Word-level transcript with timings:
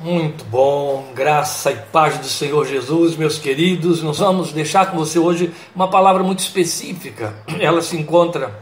Muito 0.00 0.44
bom, 0.46 1.12
graça 1.14 1.70
e 1.70 1.76
paz 1.76 2.18
do 2.18 2.26
Senhor 2.26 2.66
Jesus, 2.66 3.14
meus 3.14 3.38
queridos. 3.38 4.02
Nós 4.02 4.18
vamos 4.18 4.52
deixar 4.52 4.90
com 4.90 4.96
você 4.96 5.18
hoje 5.18 5.52
uma 5.74 5.88
palavra 5.88 6.24
muito 6.24 6.40
específica. 6.40 7.34
Ela 7.60 7.80
se 7.82 7.96
encontra 7.96 8.52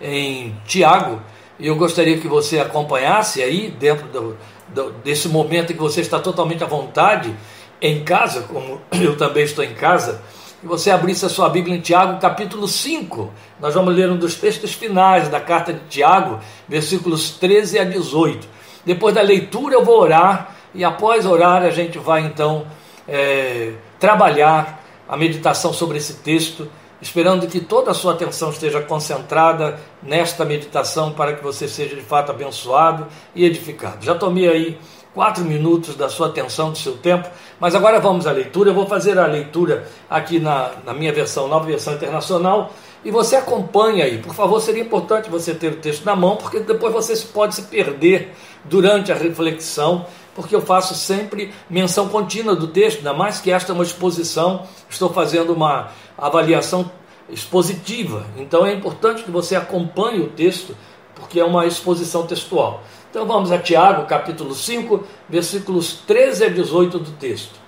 em 0.00 0.54
Tiago, 0.64 1.20
e 1.58 1.66
eu 1.66 1.74
gostaria 1.74 2.18
que 2.18 2.28
você 2.28 2.60
acompanhasse 2.60 3.42
aí, 3.42 3.68
dentro 3.70 4.06
do, 4.08 4.36
do, 4.68 4.92
desse 5.02 5.28
momento 5.28 5.72
em 5.72 5.76
que 5.76 5.82
você 5.82 6.02
está 6.02 6.20
totalmente 6.20 6.62
à 6.62 6.68
vontade, 6.68 7.34
em 7.82 8.04
casa, 8.04 8.42
como 8.42 8.80
eu 8.92 9.16
também 9.16 9.42
estou 9.42 9.64
em 9.64 9.74
casa, 9.74 10.22
que 10.60 10.66
você 10.66 10.90
abrisse 10.90 11.24
a 11.24 11.28
sua 11.28 11.48
Bíblia 11.48 11.76
em 11.76 11.80
Tiago, 11.80 12.20
capítulo 12.20 12.68
5. 12.68 13.32
Nós 13.60 13.74
vamos 13.74 13.92
ler 13.94 14.08
um 14.08 14.16
dos 14.16 14.36
textos 14.36 14.72
finais 14.72 15.28
da 15.28 15.40
carta 15.40 15.72
de 15.72 15.80
Tiago, 15.88 16.38
versículos 16.68 17.30
13 17.30 17.78
a 17.80 17.84
18. 17.84 18.57
Depois 18.88 19.14
da 19.14 19.20
leitura 19.20 19.74
eu 19.74 19.84
vou 19.84 20.00
orar 20.00 20.56
e 20.74 20.82
após 20.82 21.26
orar 21.26 21.62
a 21.62 21.68
gente 21.68 21.98
vai 21.98 22.22
então 22.22 22.64
é, 23.06 23.72
trabalhar 24.00 24.82
a 25.06 25.14
meditação 25.14 25.74
sobre 25.74 25.98
esse 25.98 26.14
texto, 26.14 26.66
esperando 26.98 27.46
que 27.46 27.60
toda 27.60 27.90
a 27.90 27.94
sua 27.94 28.14
atenção 28.14 28.48
esteja 28.48 28.80
concentrada 28.80 29.78
nesta 30.02 30.42
meditação 30.42 31.12
para 31.12 31.34
que 31.34 31.44
você 31.44 31.68
seja 31.68 31.94
de 31.94 32.00
fato 32.00 32.32
abençoado 32.32 33.06
e 33.34 33.44
edificado. 33.44 34.02
Já 34.02 34.14
tomei 34.14 34.48
aí 34.48 34.78
quatro 35.12 35.44
minutos 35.44 35.94
da 35.94 36.08
sua 36.08 36.28
atenção, 36.28 36.70
do 36.70 36.78
seu 36.78 36.96
tempo, 36.96 37.28
mas 37.60 37.74
agora 37.74 38.00
vamos 38.00 38.26
à 38.26 38.32
leitura. 38.32 38.70
Eu 38.70 38.74
vou 38.74 38.86
fazer 38.86 39.18
a 39.18 39.26
leitura 39.26 39.86
aqui 40.08 40.40
na, 40.40 40.70
na 40.86 40.94
minha 40.94 41.12
versão, 41.12 41.46
nova 41.46 41.66
versão 41.66 41.92
internacional 41.92 42.72
e 43.04 43.10
você 43.10 43.36
acompanha 43.36 44.04
aí. 44.04 44.18
Por 44.18 44.34
favor, 44.34 44.60
seria 44.60 44.82
importante 44.82 45.30
você 45.30 45.54
ter 45.54 45.72
o 45.72 45.76
texto 45.76 46.04
na 46.04 46.16
mão, 46.16 46.36
porque 46.36 46.60
depois 46.60 46.92
você 46.92 47.16
pode 47.26 47.54
se 47.54 47.62
perder 47.62 48.34
durante 48.64 49.12
a 49.12 49.14
reflexão, 49.14 50.06
porque 50.34 50.54
eu 50.54 50.60
faço 50.60 50.94
sempre 50.94 51.52
menção 51.68 52.08
contínua 52.08 52.54
do 52.54 52.68
texto, 52.68 52.98
ainda 52.98 53.12
mais 53.12 53.40
que 53.40 53.50
esta 53.50 53.72
é 53.72 53.74
uma 53.74 53.84
exposição, 53.84 54.66
estou 54.88 55.10
fazendo 55.10 55.52
uma 55.52 55.90
avaliação 56.16 56.90
expositiva. 57.28 58.26
Então 58.36 58.66
é 58.66 58.72
importante 58.72 59.22
que 59.22 59.30
você 59.30 59.54
acompanhe 59.54 60.20
o 60.20 60.28
texto, 60.28 60.76
porque 61.14 61.40
é 61.40 61.44
uma 61.44 61.66
exposição 61.66 62.26
textual. 62.26 62.82
Então 63.10 63.26
vamos 63.26 63.50
a 63.50 63.58
Tiago, 63.58 64.06
capítulo 64.06 64.54
5, 64.54 65.04
versículos 65.28 65.94
13 66.06 66.44
a 66.44 66.48
18 66.48 66.98
do 66.98 67.10
texto. 67.12 67.58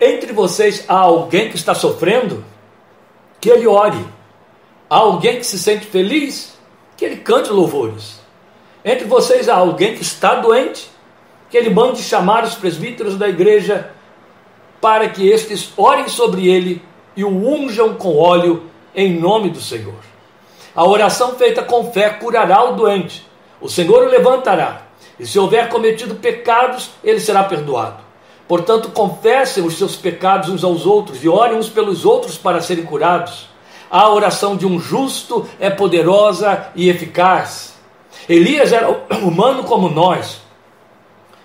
Entre 0.00 0.32
vocês 0.32 0.84
há 0.88 0.98
alguém 0.98 1.48
que 1.48 1.56
está 1.56 1.74
sofrendo? 1.74 2.44
Que 3.40 3.50
ele 3.50 3.66
ore. 3.66 4.15
Há 4.88 4.96
alguém 4.96 5.38
que 5.38 5.46
se 5.46 5.58
sente 5.58 5.86
feliz? 5.86 6.56
Que 6.96 7.04
ele 7.04 7.16
cante 7.16 7.50
louvores. 7.50 8.20
Entre 8.84 9.04
vocês 9.04 9.48
há 9.48 9.56
alguém 9.56 9.94
que 9.94 10.02
está 10.02 10.36
doente? 10.36 10.88
Que 11.50 11.56
ele 11.56 11.70
mande 11.70 12.02
chamar 12.02 12.44
os 12.44 12.54
presbíteros 12.54 13.16
da 13.16 13.28
igreja 13.28 13.90
para 14.80 15.08
que 15.08 15.28
estes 15.28 15.72
orem 15.76 16.08
sobre 16.08 16.48
ele 16.48 16.82
e 17.16 17.24
o 17.24 17.28
unjam 17.28 17.94
com 17.94 18.16
óleo 18.16 18.64
em 18.94 19.18
nome 19.18 19.50
do 19.50 19.60
Senhor. 19.60 19.94
A 20.74 20.86
oração 20.86 21.34
feita 21.34 21.62
com 21.62 21.90
fé 21.90 22.10
curará 22.10 22.62
o 22.62 22.76
doente. 22.76 23.26
O 23.60 23.68
Senhor 23.68 24.04
o 24.04 24.10
levantará. 24.10 24.82
E 25.18 25.26
se 25.26 25.38
houver 25.38 25.68
cometido 25.68 26.16
pecados, 26.16 26.90
ele 27.02 27.18
será 27.18 27.42
perdoado. 27.42 28.04
Portanto, 28.46 28.90
confessem 28.90 29.64
os 29.64 29.76
seus 29.76 29.96
pecados 29.96 30.50
uns 30.50 30.62
aos 30.62 30.86
outros 30.86 31.24
e 31.24 31.28
orem 31.28 31.58
uns 31.58 31.68
pelos 31.68 32.04
outros 32.04 32.38
para 32.38 32.60
serem 32.60 32.84
curados. 32.84 33.48
A 33.90 34.08
oração 34.10 34.56
de 34.56 34.66
um 34.66 34.80
justo 34.80 35.48
é 35.60 35.70
poderosa 35.70 36.68
e 36.74 36.88
eficaz. 36.88 37.74
Elias 38.28 38.72
era 38.72 38.88
humano 39.22 39.64
como 39.64 39.88
nós. 39.88 40.40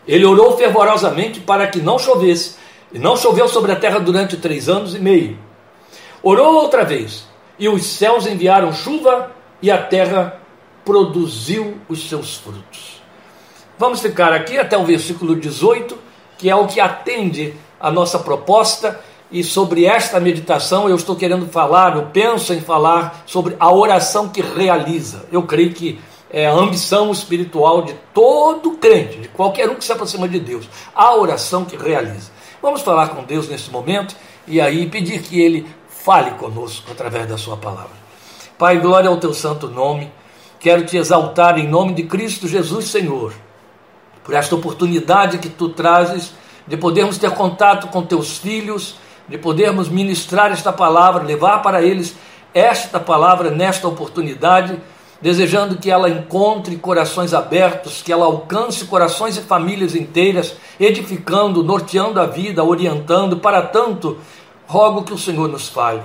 Ele 0.07 0.25
orou 0.25 0.57
fervorosamente 0.57 1.39
para 1.39 1.67
que 1.67 1.79
não 1.79 1.99
chovesse, 1.99 2.55
e 2.91 2.99
não 2.99 3.15
choveu 3.15 3.47
sobre 3.47 3.71
a 3.71 3.75
terra 3.75 3.99
durante 3.99 4.35
três 4.37 4.67
anos 4.67 4.95
e 4.95 4.99
meio. 4.99 5.37
Orou 6.23 6.55
outra 6.55 6.83
vez, 6.83 7.27
e 7.57 7.69
os 7.69 7.85
céus 7.85 8.25
enviaram 8.25 8.73
chuva, 8.73 9.31
e 9.61 9.69
a 9.69 9.77
terra 9.77 10.41
produziu 10.83 11.77
os 11.87 12.09
seus 12.09 12.35
frutos. 12.35 13.01
Vamos 13.77 14.01
ficar 14.01 14.33
aqui 14.33 14.57
até 14.57 14.77
o 14.77 14.85
versículo 14.85 15.35
18, 15.35 15.97
que 16.37 16.49
é 16.49 16.55
o 16.55 16.67
que 16.67 16.79
atende 16.79 17.53
a 17.79 17.91
nossa 17.91 18.19
proposta 18.19 18.99
e 19.31 19.43
sobre 19.43 19.85
esta 19.85 20.19
meditação 20.19 20.89
eu 20.89 20.95
estou 20.95 21.15
querendo 21.15 21.47
falar, 21.47 21.95
eu 21.95 22.07
penso 22.07 22.53
em 22.53 22.59
falar 22.59 23.23
sobre 23.25 23.55
a 23.57 23.71
oração 23.71 24.27
que 24.27 24.41
realiza. 24.41 25.25
Eu 25.31 25.43
creio 25.43 25.73
que 25.73 25.99
é 26.29 26.47
a 26.47 26.53
ambição 26.53 27.11
espiritual 27.11 27.81
de 27.83 27.93
todo 28.13 28.71
crente, 28.71 29.19
de 29.19 29.27
qualquer 29.29 29.69
um 29.69 29.75
que 29.75 29.85
se 29.85 29.91
aproxima 29.91 30.27
de 30.27 30.39
Deus, 30.39 30.67
a 30.93 31.15
oração 31.15 31.63
que 31.63 31.77
realiza. 31.77 32.29
Vamos 32.61 32.81
falar 32.81 33.09
com 33.09 33.23
Deus 33.23 33.47
nesse 33.47 33.71
momento 33.71 34.15
e 34.45 34.59
aí 34.59 34.89
pedir 34.89 35.21
que 35.21 35.39
Ele 35.39 35.65
fale 35.87 36.31
conosco 36.31 36.91
através 36.91 37.27
da 37.27 37.37
Sua 37.37 37.55
palavra. 37.55 38.01
Pai, 38.57 38.79
glória 38.79 39.09
ao 39.09 39.17
Teu 39.17 39.33
santo 39.33 39.67
nome. 39.67 40.11
Quero 40.59 40.85
te 40.85 40.97
exaltar 40.97 41.57
em 41.57 41.67
nome 41.67 41.93
de 41.93 42.03
Cristo 42.03 42.47
Jesus, 42.47 42.85
Senhor, 42.85 43.33
por 44.23 44.35
esta 44.35 44.55
oportunidade 44.55 45.37
que 45.37 45.49
Tu 45.49 45.69
trazes 45.69 46.33
de 46.67 46.77
podermos 46.77 47.17
ter 47.17 47.31
contato 47.31 47.87
com 47.87 48.03
Teus 48.03 48.37
filhos 48.37 48.95
de 49.31 49.37
podermos 49.37 49.87
ministrar 49.87 50.51
esta 50.51 50.73
palavra, 50.73 51.23
levar 51.23 51.61
para 51.61 51.81
eles 51.81 52.15
esta 52.53 52.99
palavra 52.99 53.49
nesta 53.49 53.87
oportunidade, 53.87 54.77
desejando 55.21 55.77
que 55.77 55.89
ela 55.89 56.09
encontre 56.09 56.75
corações 56.75 57.33
abertos, 57.33 58.01
que 58.01 58.11
ela 58.11 58.25
alcance 58.25 58.83
corações 58.85 59.37
e 59.37 59.41
famílias 59.41 59.95
inteiras, 59.95 60.55
edificando, 60.77 61.63
norteando 61.63 62.19
a 62.19 62.25
vida, 62.25 62.61
orientando. 62.61 63.37
Para 63.37 63.61
tanto, 63.61 64.17
rogo 64.67 65.03
que 65.03 65.13
o 65.13 65.17
Senhor 65.17 65.47
nos 65.47 65.69
fale. 65.69 66.01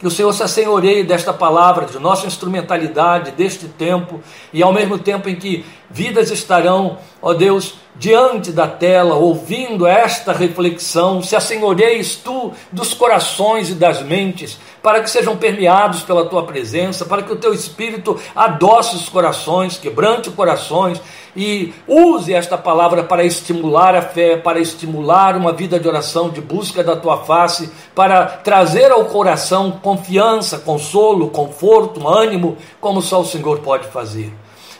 Que 0.00 0.08
o 0.08 0.10
Senhor 0.10 0.32
se 0.32 0.42
assenhoreie 0.42 1.04
desta 1.04 1.32
palavra, 1.32 1.86
de 1.86 2.00
nossa 2.00 2.26
instrumentalidade, 2.26 3.30
deste 3.30 3.68
tempo, 3.68 4.20
e 4.52 4.62
ao 4.64 4.72
mesmo 4.72 4.98
tempo 4.98 5.28
em 5.28 5.36
que 5.36 5.64
vidas 5.94 6.32
estarão, 6.32 6.98
ó 7.22 7.32
Deus, 7.32 7.76
diante 7.94 8.50
da 8.50 8.66
tela, 8.66 9.14
ouvindo 9.14 9.86
esta 9.86 10.32
reflexão, 10.32 11.22
se 11.22 11.36
assenhoreis 11.36 12.16
tu 12.16 12.52
dos 12.72 12.92
corações 12.92 13.70
e 13.70 13.74
das 13.74 14.02
mentes, 14.02 14.58
para 14.82 15.00
que 15.00 15.08
sejam 15.08 15.36
permeados 15.36 16.02
pela 16.02 16.26
tua 16.26 16.42
presença, 16.42 17.04
para 17.04 17.22
que 17.22 17.32
o 17.32 17.36
teu 17.36 17.54
espírito 17.54 18.20
adoce 18.34 18.96
os 18.96 19.08
corações, 19.08 19.78
quebrante 19.78 20.28
os 20.28 20.34
corações 20.34 21.00
e 21.36 21.72
use 21.86 22.34
esta 22.34 22.58
palavra 22.58 23.04
para 23.04 23.24
estimular 23.24 23.94
a 23.94 24.02
fé, 24.02 24.36
para 24.36 24.58
estimular 24.58 25.36
uma 25.36 25.52
vida 25.52 25.78
de 25.78 25.86
oração, 25.86 26.28
de 26.28 26.40
busca 26.40 26.82
da 26.82 26.96
tua 26.96 27.18
face, 27.18 27.70
para 27.94 28.26
trazer 28.26 28.90
ao 28.90 29.04
coração 29.04 29.70
confiança, 29.70 30.58
consolo, 30.58 31.30
conforto, 31.30 32.06
ânimo, 32.08 32.56
como 32.80 33.00
só 33.00 33.20
o 33.20 33.24
Senhor 33.24 33.60
pode 33.60 33.86
fazer. 33.86 34.32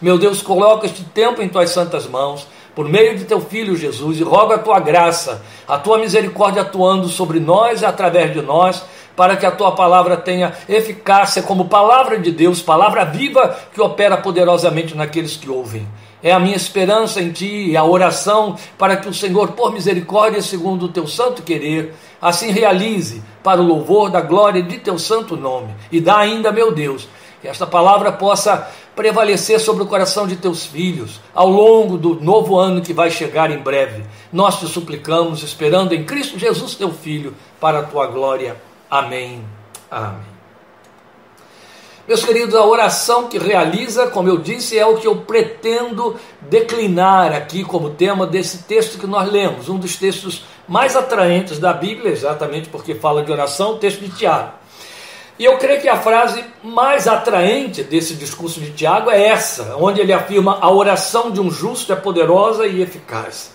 Meu 0.05 0.19
Deus, 0.19 0.43
coloca 0.43 0.85
este 0.85 1.03
tempo 1.03 1.41
em 1.41 1.49
tuas 1.49 1.71
santas 1.71 2.07
mãos 2.07 2.47
por 2.75 2.87
meio 2.87 3.17
de 3.17 3.25
teu 3.25 3.41
Filho 3.41 3.75
Jesus, 3.75 4.21
e 4.21 4.23
rogo 4.23 4.53
a 4.53 4.59
tua 4.59 4.79
graça, 4.79 5.43
a 5.67 5.79
tua 5.79 5.97
misericórdia 5.97 6.61
atuando 6.61 7.09
sobre 7.09 7.41
nós 7.41 7.81
e 7.81 7.87
através 7.87 8.31
de 8.35 8.43
nós, 8.43 8.85
para 9.17 9.35
que 9.35 9.47
a 9.47 9.51
tua 9.51 9.73
palavra 9.73 10.19
tenha 10.19 10.53
eficácia 10.69 11.43
como 11.43 11.71
palavra 11.71 12.19
de 12.19 12.31
Deus, 12.31 12.61
palavra 12.61 13.07
viva 13.07 13.59
que 13.73 13.81
opera 13.81 14.19
poderosamente 14.19 14.95
naqueles 14.95 15.39
que 15.39 15.49
ouvem. 15.49 15.89
É 16.23 16.33
a 16.33 16.39
minha 16.39 16.57
esperança 16.57 17.23
em 17.23 17.33
ti 17.33 17.75
a 17.75 17.83
oração 17.83 18.57
para 18.77 18.99
que 18.99 19.09
o 19.09 19.15
Senhor, 19.15 19.53
por 19.53 19.73
misericórdia, 19.73 20.43
segundo 20.43 20.85
o 20.85 20.89
teu 20.89 21.07
santo 21.07 21.43
querer, 21.43 21.95
assim 22.21 22.51
realize 22.51 23.23
para 23.43 23.59
o 23.59 23.67
louvor 23.67 24.11
da 24.11 24.21
glória 24.21 24.63
de 24.63 24.79
teu 24.81 24.99
santo 24.99 25.35
nome. 25.35 25.75
E 25.91 25.99
dá 25.99 26.19
ainda, 26.19 26.53
meu 26.53 26.73
Deus, 26.73 27.09
que 27.45 27.49
esta 27.49 27.67
palavra 27.67 28.11
possa 28.11 28.71
prevalecer 28.97 29.61
sobre 29.61 29.83
o 29.83 29.87
coração 29.87 30.27
de 30.27 30.35
teus 30.35 30.65
filhos 30.65 31.21
ao 31.35 31.47
longo 31.47 31.99
do 31.99 32.15
novo 32.15 32.57
ano 32.57 32.81
que 32.81 32.95
vai 32.95 33.11
chegar 33.11 33.51
em 33.51 33.59
breve. 33.59 34.03
Nós 34.33 34.59
te 34.59 34.67
suplicamos, 34.67 35.43
esperando 35.43 35.93
em 35.93 36.05
Cristo 36.05 36.39
Jesus, 36.39 36.75
teu 36.75 36.91
Filho, 36.91 37.35
para 37.61 37.81
a 37.81 37.83
tua 37.83 38.07
glória. 38.07 38.57
Amém. 38.91 39.45
Amém. 39.91 40.25
Meus 42.09 42.25
queridos, 42.25 42.55
a 42.55 42.65
oração 42.65 43.29
que 43.29 43.37
realiza, 43.37 44.07
como 44.07 44.31
eu 44.31 44.39
disse, 44.39 44.79
é 44.79 44.87
o 44.87 44.97
que 44.97 45.07
eu 45.07 45.17
pretendo 45.17 46.17
declinar 46.41 47.31
aqui 47.35 47.63
como 47.63 47.91
tema 47.91 48.27
desse 48.27 48.63
texto 48.63 48.99
que 48.99 49.07
nós 49.07 49.31
lemos, 49.31 49.69
um 49.69 49.77
dos 49.77 49.97
textos 49.97 50.47
mais 50.67 50.97
atraentes 50.97 51.59
da 51.59 51.75
Bíblia, 51.75 52.11
exatamente 52.11 52.71
porque 52.71 52.95
fala 52.95 53.23
de 53.23 53.31
oração, 53.31 53.73
o 53.73 53.77
texto 53.77 54.01
de 54.01 54.09
Tiago. 54.09 54.64
E 55.39 55.45
eu 55.45 55.59
creio 55.59 55.81
que 55.81 55.89
a 55.89 55.97
frase 55.97 56.45
mais 56.63 57.09
atraente 57.09 57.83
desse 57.83 58.15
discurso 58.15 58.61
de 58.61 58.71
Tiago 58.71 59.11
é 59.11 59.27
essa, 59.27 59.77
onde 59.77 60.01
ele 60.01 60.13
afirma: 60.13 60.59
a 60.61 60.71
oração 60.71 61.31
de 61.31 61.41
um 61.41 61.51
justo 61.51 61.93
é 61.93 61.97
poderosa 61.97 62.67
e 62.67 62.81
eficaz. 62.81 63.53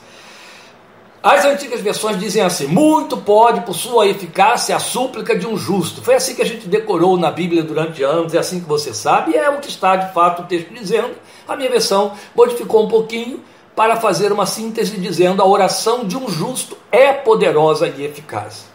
As 1.24 1.44
antigas 1.46 1.80
versões 1.80 2.20
dizem 2.20 2.42
assim: 2.42 2.68
muito 2.68 3.16
pode, 3.16 3.62
por 3.62 3.74
sua 3.74 4.08
eficácia, 4.08 4.76
a 4.76 4.80
súplica 4.80 5.38
de 5.38 5.48
um 5.48 5.58
justo. 5.58 6.02
Foi 6.02 6.16
assim 6.16 6.36
que 6.36 6.42
a 6.42 6.46
gente 6.46 6.68
decorou 6.68 7.18
na 7.18 7.32
Bíblia 7.32 7.64
durante 7.64 8.04
anos, 8.04 8.34
é 8.34 8.40
assim 8.40 8.60
que 8.60 8.68
você 8.68 8.94
sabe, 8.94 9.32
e 9.32 9.38
é 9.38 9.50
o 9.50 9.60
que 9.60 9.70
está 9.70 9.96
de 9.96 10.14
fato 10.14 10.42
o 10.42 10.46
texto 10.46 10.74
dizendo. 10.74 11.16
A 11.48 11.56
minha 11.56 11.70
versão 11.70 12.14
modificou 12.36 12.86
um 12.86 12.88
pouquinho 12.90 13.42
para 13.74 13.96
fazer 13.96 14.32
uma 14.34 14.46
síntese 14.46 14.98
dizendo 14.98 15.42
a 15.42 15.46
oração 15.46 16.06
de 16.06 16.18
um 16.18 16.28
justo 16.28 16.78
é 16.92 17.14
poderosa 17.14 17.88
e 17.88 18.04
eficaz. 18.04 18.66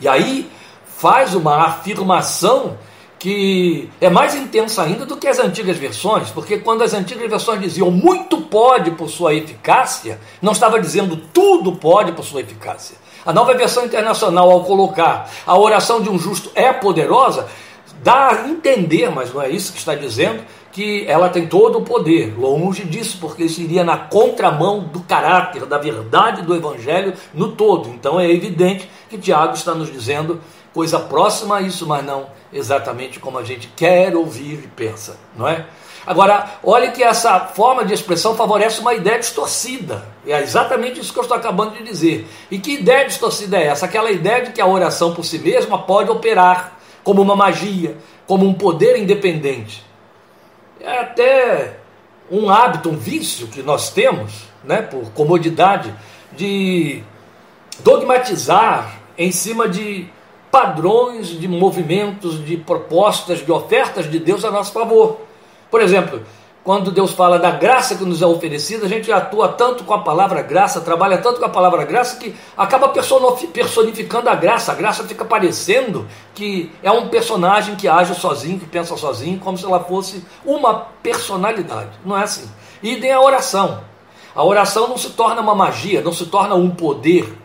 E 0.00 0.06
aí 0.06 0.50
faz 0.98 1.34
uma 1.34 1.66
afirmação 1.66 2.78
que 3.18 3.90
é 4.00 4.08
mais 4.08 4.34
intensa 4.34 4.82
ainda 4.82 5.04
do 5.04 5.16
que 5.16 5.26
as 5.26 5.38
antigas 5.38 5.76
versões, 5.76 6.30
porque 6.30 6.58
quando 6.58 6.82
as 6.82 6.94
antigas 6.94 7.28
versões 7.28 7.60
diziam 7.60 7.90
muito 7.90 8.42
pode 8.42 8.90
por 8.92 9.08
sua 9.08 9.34
eficácia, 9.34 10.18
não 10.40 10.52
estava 10.52 10.80
dizendo 10.80 11.16
tudo 11.32 11.72
pode 11.72 12.12
por 12.12 12.24
sua 12.24 12.40
eficácia. 12.40 12.96
A 13.24 13.32
nova 13.32 13.54
versão 13.54 13.84
internacional, 13.84 14.50
ao 14.50 14.64
colocar 14.64 15.30
a 15.46 15.58
oração 15.58 16.00
de 16.00 16.08
um 16.08 16.18
justo 16.18 16.50
é 16.54 16.72
poderosa, 16.72 17.46
dá 18.02 18.28
a 18.28 18.48
entender, 18.48 19.10
mas 19.10 19.32
não 19.34 19.42
é 19.42 19.50
isso 19.50 19.72
que 19.72 19.78
está 19.78 19.94
dizendo, 19.94 20.44
que 20.72 21.06
ela 21.08 21.28
tem 21.30 21.46
todo 21.46 21.78
o 21.78 21.82
poder. 21.82 22.38
Longe 22.38 22.84
disso, 22.84 23.18
porque 23.20 23.44
isso 23.44 23.60
iria 23.60 23.82
na 23.82 23.96
contramão 23.96 24.80
do 24.80 25.00
caráter, 25.00 25.64
da 25.64 25.78
verdade 25.78 26.42
do 26.42 26.54
Evangelho 26.54 27.14
no 27.32 27.52
todo. 27.52 27.88
Então 27.88 28.20
é 28.20 28.30
evidente 28.30 28.88
que 29.08 29.16
Tiago 29.16 29.54
está 29.54 29.74
nos 29.74 29.90
dizendo 29.90 30.38
coisa 30.76 31.00
próxima 31.00 31.56
a 31.56 31.62
isso, 31.62 31.86
mas 31.86 32.04
não 32.04 32.26
exatamente 32.52 33.18
como 33.18 33.38
a 33.38 33.42
gente 33.42 33.66
quer 33.74 34.14
ouvir 34.14 34.64
e 34.64 34.68
pensa, 34.68 35.16
não 35.34 35.48
é? 35.48 35.64
Agora, 36.06 36.58
olhe 36.62 36.90
que 36.90 37.02
essa 37.02 37.40
forma 37.40 37.82
de 37.82 37.94
expressão 37.94 38.36
favorece 38.36 38.82
uma 38.82 38.92
ideia 38.92 39.18
distorcida. 39.18 40.06
É 40.26 40.38
exatamente 40.42 41.00
isso 41.00 41.14
que 41.14 41.18
eu 41.18 41.22
estou 41.22 41.36
acabando 41.38 41.78
de 41.78 41.82
dizer. 41.82 42.28
E 42.50 42.58
que 42.58 42.74
ideia 42.74 43.06
distorcida 43.06 43.56
é 43.56 43.68
essa? 43.68 43.86
Aquela 43.86 44.10
ideia 44.10 44.44
de 44.44 44.52
que 44.52 44.60
a 44.60 44.66
oração 44.66 45.14
por 45.14 45.24
si 45.24 45.38
mesma 45.38 45.78
pode 45.78 46.10
operar 46.10 46.78
como 47.02 47.22
uma 47.22 47.34
magia, 47.34 47.96
como 48.26 48.46
um 48.46 48.52
poder 48.52 48.98
independente. 48.98 49.82
É 50.78 50.98
até 50.98 51.78
um 52.30 52.50
hábito, 52.50 52.90
um 52.90 52.98
vício 52.98 53.46
que 53.46 53.62
nós 53.62 53.88
temos, 53.88 54.44
né, 54.62 54.82
por 54.82 55.10
comodidade, 55.12 55.92
de 56.36 57.02
dogmatizar 57.82 59.00
em 59.16 59.32
cima 59.32 59.66
de 59.66 60.14
padrões, 60.56 61.38
de 61.38 61.46
movimentos, 61.46 62.42
de 62.42 62.56
propostas, 62.56 63.44
de 63.44 63.52
ofertas 63.52 64.10
de 64.10 64.18
Deus 64.18 64.42
a 64.42 64.50
nosso 64.50 64.72
favor. 64.72 65.18
Por 65.70 65.82
exemplo, 65.82 66.22
quando 66.64 66.90
Deus 66.90 67.10
fala 67.10 67.38
da 67.38 67.50
graça 67.50 67.94
que 67.94 68.06
nos 68.06 68.22
é 68.22 68.26
oferecida, 68.26 68.86
a 68.86 68.88
gente 68.88 69.12
atua 69.12 69.48
tanto 69.48 69.84
com 69.84 69.92
a 69.92 69.98
palavra 69.98 70.40
graça, 70.40 70.80
trabalha 70.80 71.18
tanto 71.18 71.40
com 71.40 71.44
a 71.44 71.50
palavra 71.50 71.84
graça, 71.84 72.16
que 72.16 72.34
acaba 72.56 72.88
personificando 72.88 74.30
a 74.30 74.34
graça. 74.34 74.72
A 74.72 74.74
graça 74.74 75.04
fica 75.04 75.26
parecendo 75.26 76.08
que 76.34 76.72
é 76.82 76.90
um 76.90 77.08
personagem 77.08 77.76
que 77.76 77.86
age 77.86 78.14
sozinho, 78.14 78.58
que 78.58 78.64
pensa 78.64 78.96
sozinho, 78.96 79.38
como 79.38 79.58
se 79.58 79.66
ela 79.66 79.80
fosse 79.80 80.24
uma 80.42 80.86
personalidade. 81.02 81.90
Não 82.02 82.16
é 82.16 82.22
assim. 82.22 82.50
Idem 82.82 83.12
a 83.12 83.20
oração. 83.20 83.84
A 84.34 84.42
oração 84.42 84.88
não 84.88 84.96
se 84.96 85.10
torna 85.10 85.42
uma 85.42 85.54
magia, 85.54 86.00
não 86.00 86.14
se 86.14 86.24
torna 86.24 86.54
um 86.54 86.70
poder. 86.70 87.44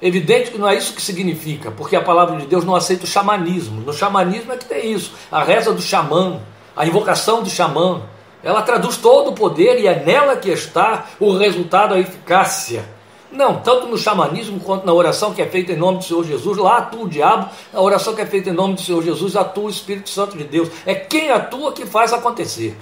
Evidente 0.00 0.50
que 0.50 0.58
não 0.58 0.68
é 0.68 0.74
isso 0.74 0.92
que 0.92 1.00
significa, 1.00 1.70
porque 1.70 1.96
a 1.96 2.02
palavra 2.02 2.36
de 2.36 2.46
Deus 2.46 2.64
não 2.64 2.74
aceita 2.74 3.04
o 3.04 3.08
xamanismo. 3.08 3.80
No 3.80 3.92
xamanismo 3.92 4.52
é 4.52 4.56
que 4.56 4.66
tem 4.66 4.92
isso, 4.92 5.12
a 5.32 5.42
reza 5.42 5.72
do 5.72 5.80
xamã, 5.80 6.40
a 6.76 6.86
invocação 6.86 7.42
do 7.42 7.48
xamã, 7.48 8.02
ela 8.42 8.60
traduz 8.62 8.98
todo 8.98 9.30
o 9.30 9.32
poder 9.32 9.80
e 9.80 9.86
é 9.86 10.04
nela 10.04 10.36
que 10.36 10.50
está 10.50 11.06
o 11.18 11.36
resultado, 11.36 11.94
a 11.94 11.98
eficácia. 11.98 12.84
Não, 13.32 13.60
tanto 13.60 13.86
no 13.86 13.98
xamanismo 13.98 14.60
quanto 14.60 14.86
na 14.86 14.92
oração 14.92 15.34
que 15.34 15.42
é 15.42 15.46
feita 15.46 15.72
em 15.72 15.76
nome 15.76 15.98
do 15.98 16.04
Senhor 16.04 16.24
Jesus, 16.24 16.56
lá 16.58 16.78
atua 16.78 17.04
o 17.04 17.08
diabo, 17.08 17.50
a 17.72 17.80
oração 17.80 18.14
que 18.14 18.20
é 18.20 18.26
feita 18.26 18.50
em 18.50 18.52
nome 18.52 18.74
do 18.74 18.80
Senhor 18.80 19.02
Jesus 19.02 19.34
atua 19.34 19.64
o 19.64 19.70
Espírito 19.70 20.10
Santo 20.10 20.36
de 20.36 20.44
Deus. 20.44 20.68
É 20.84 20.94
quem 20.94 21.30
atua 21.30 21.72
que 21.72 21.86
faz 21.86 22.12
acontecer. 22.12 22.76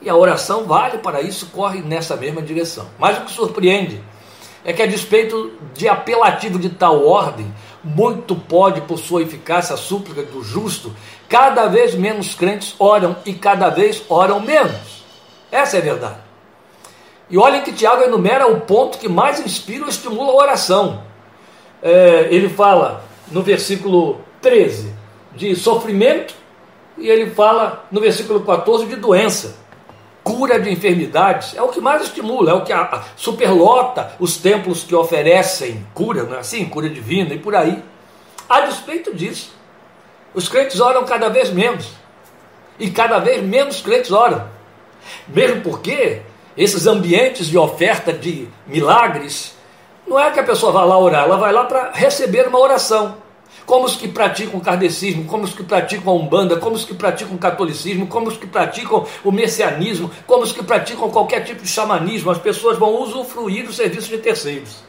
E 0.00 0.08
a 0.08 0.14
oração 0.14 0.64
vale 0.64 0.98
para 0.98 1.20
isso, 1.20 1.46
corre 1.46 1.80
nessa 1.80 2.14
mesma 2.14 2.40
direção. 2.40 2.86
Mas 2.98 3.18
o 3.18 3.22
que 3.22 3.32
surpreende 3.32 4.00
é 4.64 4.72
que, 4.72 4.82
a 4.82 4.86
despeito 4.86 5.52
de 5.74 5.88
apelativo 5.88 6.58
de 6.58 6.70
tal 6.70 7.06
ordem, 7.06 7.52
muito 7.82 8.34
pode, 8.34 8.80
por 8.82 8.98
sua 8.98 9.22
eficácia, 9.22 9.74
a 9.74 9.78
súplica 9.78 10.22
do 10.22 10.42
justo, 10.42 10.94
cada 11.28 11.66
vez 11.66 11.94
menos 11.94 12.34
crentes 12.34 12.74
oram 12.78 13.16
e 13.24 13.32
cada 13.32 13.68
vez 13.68 14.02
oram 14.08 14.40
menos. 14.40 15.04
Essa 15.50 15.76
é 15.76 15.80
a 15.80 15.82
verdade. 15.82 16.18
E 17.30 17.38
olhem 17.38 17.62
que 17.62 17.72
Tiago 17.72 18.02
enumera 18.02 18.50
o 18.50 18.60
ponto 18.62 18.98
que 18.98 19.08
mais 19.08 19.38
inspira 19.38 19.84
ou 19.84 19.88
estimula 19.88 20.32
a 20.32 20.36
oração. 20.36 21.02
É, 21.82 22.28
ele 22.30 22.48
fala 22.48 23.04
no 23.30 23.42
versículo 23.42 24.20
13 24.40 24.94
de 25.34 25.54
sofrimento, 25.54 26.34
e 26.96 27.08
ele 27.08 27.30
fala 27.30 27.86
no 27.92 28.00
versículo 28.00 28.40
14 28.40 28.86
de 28.86 28.96
doença, 28.96 29.56
cura 30.28 30.60
de 30.60 30.70
enfermidades. 30.70 31.56
É 31.56 31.62
o 31.62 31.68
que 31.68 31.80
mais 31.80 32.02
estimula, 32.02 32.50
é 32.50 32.54
o 32.54 32.62
que 32.62 32.72
a, 32.72 32.82
a, 32.82 33.02
superlota 33.16 34.12
os 34.20 34.36
templos 34.36 34.84
que 34.84 34.94
oferecem 34.94 35.86
cura, 35.94 36.24
não 36.24 36.36
é 36.36 36.40
assim? 36.40 36.66
Cura 36.66 36.88
divina 36.88 37.32
e 37.32 37.38
por 37.38 37.54
aí. 37.54 37.82
A 38.46 38.60
despeito 38.60 39.14
disso, 39.14 39.54
os 40.34 40.48
crentes 40.48 40.80
oram 40.80 41.04
cada 41.04 41.30
vez 41.30 41.50
menos. 41.50 41.90
E 42.78 42.90
cada 42.90 43.18
vez 43.18 43.42
menos 43.42 43.80
crentes 43.80 44.12
oram. 44.12 44.46
Mesmo 45.26 45.62
porque 45.62 46.20
esses 46.56 46.86
ambientes 46.86 47.46
de 47.46 47.56
oferta 47.56 48.12
de 48.12 48.48
milagres, 48.66 49.56
não 50.06 50.20
é 50.20 50.30
que 50.30 50.40
a 50.40 50.44
pessoa 50.44 50.72
vá 50.72 50.84
lá 50.84 50.98
orar, 50.98 51.24
ela 51.24 51.38
vai 51.38 51.52
lá 51.52 51.64
para 51.64 51.92
receber 51.92 52.46
uma 52.46 52.58
oração. 52.58 53.16
Como 53.68 53.84
os 53.84 53.96
que 53.96 54.08
praticam 54.08 54.58
o 54.58 54.62
kardecismo, 54.62 55.26
como 55.26 55.44
os 55.44 55.52
que 55.52 55.62
praticam 55.62 56.10
a 56.10 56.16
umbanda, 56.16 56.56
como 56.56 56.74
os 56.74 56.86
que 56.86 56.94
praticam 56.94 57.34
o 57.34 57.38
catolicismo, 57.38 58.06
como 58.06 58.28
os 58.28 58.38
que 58.38 58.46
praticam 58.46 59.04
o 59.22 59.30
messianismo, 59.30 60.10
como 60.26 60.42
os 60.42 60.52
que 60.52 60.62
praticam 60.62 61.10
qualquer 61.10 61.44
tipo 61.44 61.60
de 61.60 61.68
xamanismo, 61.68 62.30
as 62.30 62.38
pessoas 62.38 62.78
vão 62.78 63.02
usufruir 63.02 63.66
do 63.66 63.72
serviço 63.74 64.08
de 64.08 64.16
terceiros. 64.16 64.82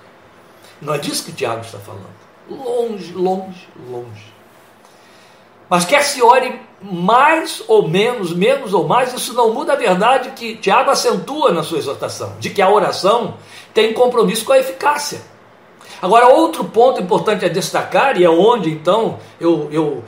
Não 0.82 0.94
é 0.94 0.98
disso 0.98 1.26
que 1.26 1.34
Tiago 1.34 1.60
está 1.60 1.78
falando. 1.78 2.08
Longe, 2.50 3.12
longe, 3.12 3.68
longe. 3.86 4.34
Mas 5.70 5.84
quer 5.84 6.02
se 6.02 6.22
ore 6.24 6.58
mais 6.82 7.62
ou 7.68 7.86
menos, 7.86 8.34
menos 8.34 8.74
ou 8.74 8.88
mais, 8.88 9.14
isso 9.14 9.34
não 9.34 9.54
muda 9.54 9.74
a 9.74 9.76
verdade 9.76 10.32
que 10.32 10.56
Tiago 10.56 10.90
acentua 10.90 11.52
na 11.52 11.64
sua 11.64 11.80
exortação, 11.80 12.38
de 12.40 12.50
que 12.50 12.62
a 12.62 12.70
oração 12.70 13.34
tem 13.74 13.92
compromisso 13.92 14.46
com 14.46 14.54
a 14.54 14.60
eficácia. 14.60 15.20
Agora, 16.02 16.28
outro 16.28 16.64
ponto 16.64 17.02
importante 17.02 17.46
a 17.46 17.50
destacar, 17.50 18.20
e 18.20 18.24
é 18.24 18.30
onde 18.30 18.70
então 18.70 19.20
eu, 19.40 19.68
eu 19.72 20.04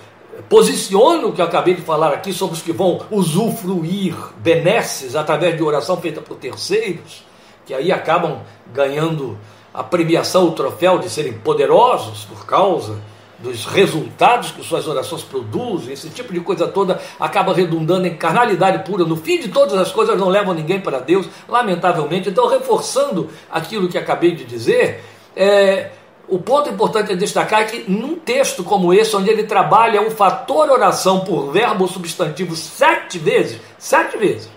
posiciono 0.48 1.30
o 1.30 1.34
que 1.34 1.42
eu 1.42 1.46
acabei 1.46 1.74
de 1.74 1.82
falar 1.82 2.14
aqui 2.14 2.32
sobre 2.32 2.56
os 2.56 2.62
que 2.62 2.72
vão 2.72 3.02
usufruir 3.12 4.16
benesses 4.38 5.16
através 5.16 5.56
de 5.56 5.64
oração 5.64 5.98
feita 5.98 6.22
por 6.22 6.38
terceiros, 6.38 7.26
que 7.66 7.74
aí 7.74 7.92
acabam 7.92 8.40
ganhando 8.74 9.38
a 9.74 9.83
premiação, 9.83 10.48
o 10.48 10.52
troféu 10.52 11.00
de 11.00 11.10
serem 11.10 11.33
poderosos 11.33 12.26
por 12.26 12.45
causa 12.45 13.00
dos 13.42 13.66
resultados 13.66 14.52
que 14.52 14.64
suas 14.64 14.88
orações 14.88 15.24
produzem, 15.24 15.94
esse 15.94 16.10
tipo 16.10 16.31
de 16.31 16.40
coisa 16.40 16.68
toda 16.68 17.02
acaba 17.19 17.54
redundando 17.54 18.06
em 18.06 18.16
carnalidade 18.16 18.86
pura. 18.86 19.04
No 19.04 19.16
fim 19.16 19.40
de 19.40 19.50
todas 19.50 19.74
as 19.78 19.92
coisas 19.92 20.18
não 20.18 20.30
levam 20.30 20.54
ninguém 20.54 20.80
para 20.80 21.00
Deus, 21.00 21.28
lamentavelmente. 21.50 22.30
Então, 22.30 22.48
reforçando 22.48 23.30
aquilo 23.50 23.88
que 23.88 23.98
acabei 23.98 24.36
de 24.36 24.45
dizer, 24.45 25.04
é, 25.35 25.92
o 26.28 26.40
ponto 26.40 26.69
importante 26.69 27.11
a 27.11 27.16
destacar 27.16 27.61
é 27.61 27.66
que 27.66 27.92
num 27.92 28.16
texto 28.16 28.64
como 28.64 28.94
esse, 28.94 29.16
onde 29.16 29.30
ele 29.30 29.44
trabalha 29.44 30.02
o 30.02 30.11
fator 30.11 30.69
oração 30.69 31.21
por 31.21 31.52
verbo 31.52 31.88
substantivo 31.88 32.56
sete 32.56 33.18
vezes, 33.18 33.59
sete 33.78 34.18
vezes, 34.18 34.50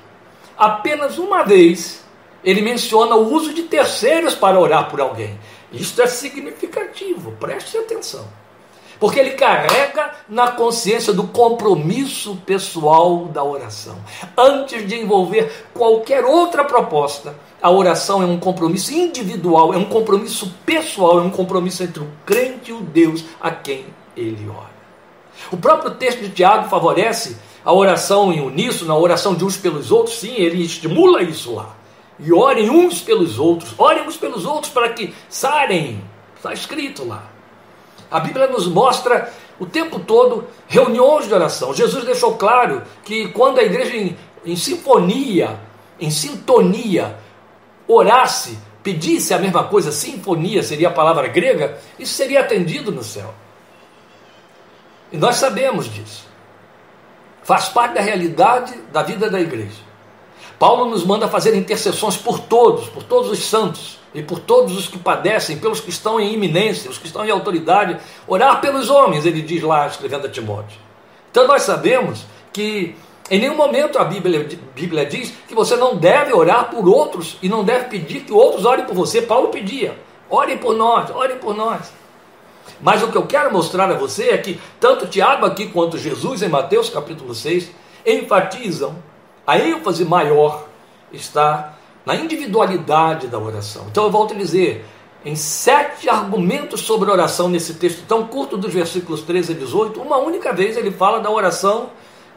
apenas 0.57 1.19
uma 1.19 1.43
vez 1.43 2.05
ele 2.45 2.61
menciona 2.61 3.17
o 3.17 3.33
uso 3.33 3.55
de 3.55 3.63
terceiros 3.63 4.35
para 4.35 4.61
orar 4.61 4.91
por 4.91 5.01
alguém. 5.01 5.39
Isto 5.73 6.03
é 6.03 6.07
significativo, 6.07 7.33
preste 7.41 7.77
atenção. 7.77 8.25
Porque 8.99 9.19
ele 9.19 9.33
carrega 9.33 10.13
na 10.29 10.53
consciência 10.53 11.13
do 11.13 11.25
compromisso 11.25 12.37
pessoal 12.47 13.27
da 13.27 13.43
oração. 13.43 13.97
Antes 14.37 14.87
de 14.87 14.97
envolver 15.01 15.67
qualquer 15.75 16.25
outra 16.25 16.65
proposta, 16.65 17.35
a 17.61 17.71
oração 17.71 18.23
é 18.23 18.27
um 18.27 18.39
compromisso 18.39 18.93
individual, 18.93 19.75
é 19.75 19.77
um 19.77 19.85
compromisso 19.85 20.55
pessoal, 20.65 21.19
é 21.19 21.23
um 21.23 21.31
compromisso 21.31 21.83
entre 21.83 22.03
o 22.03 22.09
crente 22.25 22.71
e 22.71 22.75
o 22.75 22.81
Deus 22.81 23.25
a 23.41 23.51
quem 23.51 23.87
ele 24.17 24.49
ora. 24.49 24.75
O 25.51 25.57
próprio 25.57 25.93
texto 25.93 26.21
de 26.21 26.31
Tiago 26.31 26.69
favorece 26.69 27.37
a 27.65 27.73
oração 27.73 28.33
em 28.33 28.41
uníssono, 28.41 28.93
a 28.93 28.99
oração 28.99 29.35
de 29.35 29.45
uns 29.45 29.57
pelos 29.57 29.91
outros, 29.91 30.19
sim, 30.19 30.35
ele 30.37 30.63
estimula 30.63 31.23
isso 31.23 31.55
lá. 31.55 31.75
E 32.19 32.33
orem 32.33 32.71
uns 32.71 33.01
pelos 33.01 33.39
outros, 33.39 33.75
orem 33.79 34.07
uns 34.07 34.17
pelos 34.17 34.45
outros 34.45 34.73
para 34.73 34.91
que 34.91 35.15
sarem. 35.29 36.03
Está 36.37 36.53
escrito 36.53 37.07
lá. 37.07 37.34
A 38.15 38.21
Bíblia 38.21 38.47
nos 38.47 38.69
mostra 38.69 39.29
o 39.59 39.67
tempo 39.67 39.99
todo 39.99 40.47
reuniões 40.69 41.27
de 41.27 41.35
oração. 41.35 41.75
Jesus 41.75 42.05
deixou 42.05 42.37
claro 42.37 42.81
que 43.03 43.27
quando 43.33 43.59
a 43.59 43.65
igreja 43.65 43.97
em, 43.97 44.17
em 44.47 44.55
sinfonia, 44.55 45.59
em 45.99 46.13
sintonia, 46.13 47.19
orasse, 47.89 48.57
pedisse 48.85 49.35
a 49.35 49.39
mesma 49.41 49.65
coisa, 49.65 49.91
sinfonia 49.91 50.63
seria 50.63 50.91
a 50.91 50.93
palavra 50.93 51.27
grega, 51.27 51.77
isso 51.99 52.15
seria 52.15 52.39
atendido 52.39 52.93
no 52.93 53.03
céu. 53.03 53.35
E 55.11 55.17
nós 55.17 55.35
sabemos 55.35 55.93
disso. 55.93 56.29
Faz 57.43 57.69
parte 57.69 57.95
da 57.95 58.01
realidade 58.01 58.75
da 58.93 59.03
vida 59.03 59.29
da 59.29 59.41
igreja. 59.41 59.83
Paulo 60.57 60.85
nos 60.85 61.05
manda 61.05 61.27
fazer 61.27 61.57
intercessões 61.57 62.17
por 62.17 62.39
todos, 62.39 62.89
por 62.89 63.03
todos 63.03 63.29
os 63.33 63.45
santos 63.45 64.04
e 64.15 64.23
por 64.23 64.39
todos 64.39 64.77
os 64.77 64.87
que 64.87 64.99
padecem, 64.99 65.59
pelos 65.59 65.81
que 65.81 65.91
estão 65.91 66.21
em 66.21 66.33
iminência, 66.33 66.91
os 66.91 66.99
que 66.99 67.07
estão 67.07 67.25
em 67.25 67.31
autoridade, 67.31 67.99
orar 68.27 68.61
pelos 68.61 68.89
homens, 68.89 69.27
ele 69.27 69.43
diz 69.43 69.63
lá, 69.63 69.87
escrevendo 69.87 70.27
a 70.27 70.31
Timóteo. 70.31 70.79
Então 71.31 71.49
nós 71.49 71.63
sabemos 71.63 72.25
que 72.53 72.95
em 73.31 73.41
nenhum 73.41 73.57
momento 73.57 73.99
a 73.99 74.05
Bíblia, 74.05 74.47
Bíblia 74.75 75.05
diz 75.05 75.33
que 75.49 75.55
você 75.55 75.77
não 75.77 75.97
deve 75.97 76.33
orar 76.33 76.71
por 76.71 76.87
outros 76.89 77.39
e 77.43 77.49
não 77.49 77.65
deve 77.65 77.87
pedir 77.87 78.21
que 78.21 78.33
outros 78.33 78.65
orem 78.65 78.85
por 78.85 78.95
você. 78.95 79.23
Paulo 79.23 79.49
pedia: 79.49 79.99
orem 80.31 80.59
por 80.59 80.77
nós, 80.77 81.11
orem 81.11 81.39
por 81.39 81.57
nós. 81.57 81.93
Mas 82.81 83.03
o 83.03 83.09
que 83.09 83.17
eu 83.17 83.27
quero 83.27 83.53
mostrar 83.53 83.91
a 83.91 83.95
você 83.95 84.31
é 84.31 84.39
que 84.39 84.61
tanto 84.79 85.07
Tiago 85.07 85.47
aqui 85.47 85.69
quanto 85.69 85.99
Jesus 85.99 86.43
em 86.43 86.49
Mateus 86.49 86.89
capítulo 86.89 87.35
6 87.35 87.71
enfatizam 88.07 88.97
a 89.47 89.59
ênfase 89.59 90.05
maior 90.05 90.67
está 91.13 91.75
na 92.05 92.15
individualidade 92.15 93.29
da 93.29 93.39
oração. 93.39 93.87
Então 93.91 94.05
eu 94.05 94.11
volto 94.11 94.35
a 94.35 94.37
dizer, 94.37 94.85
em 95.25 95.35
sete 95.35 96.09
argumentos 96.09 96.83
sobre 96.83 97.11
oração 97.11 97.49
nesse 97.49 97.75
texto 97.75 98.05
tão 98.07 98.27
curto 98.27 98.57
dos 98.57 98.73
versículos 98.73 99.23
13 99.23 99.53
a 99.53 99.57
18, 99.57 100.01
uma 100.01 100.19
única 100.19 100.53
vez 100.53 100.77
ele 100.77 100.91
fala 100.91 101.21
da 101.21 101.31
oração 101.31 101.91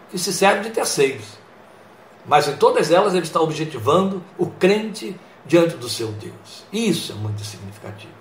que 0.09 0.17
se 0.17 0.31
serve 0.31 0.69
de 0.69 0.69
terceiros. 0.69 1.25
Mas 2.25 2.47
em 2.47 2.55
todas 2.55 2.91
elas 2.91 3.13
ele 3.13 3.25
está 3.25 3.41
objetivando 3.41 4.23
o 4.37 4.47
crente 4.47 5.15
diante 5.45 5.75
do 5.75 5.87
seu 5.87 6.07
Deus. 6.13 6.65
Isso 6.71 7.11
é 7.11 7.15
muito 7.15 7.43
significativo. 7.43 8.16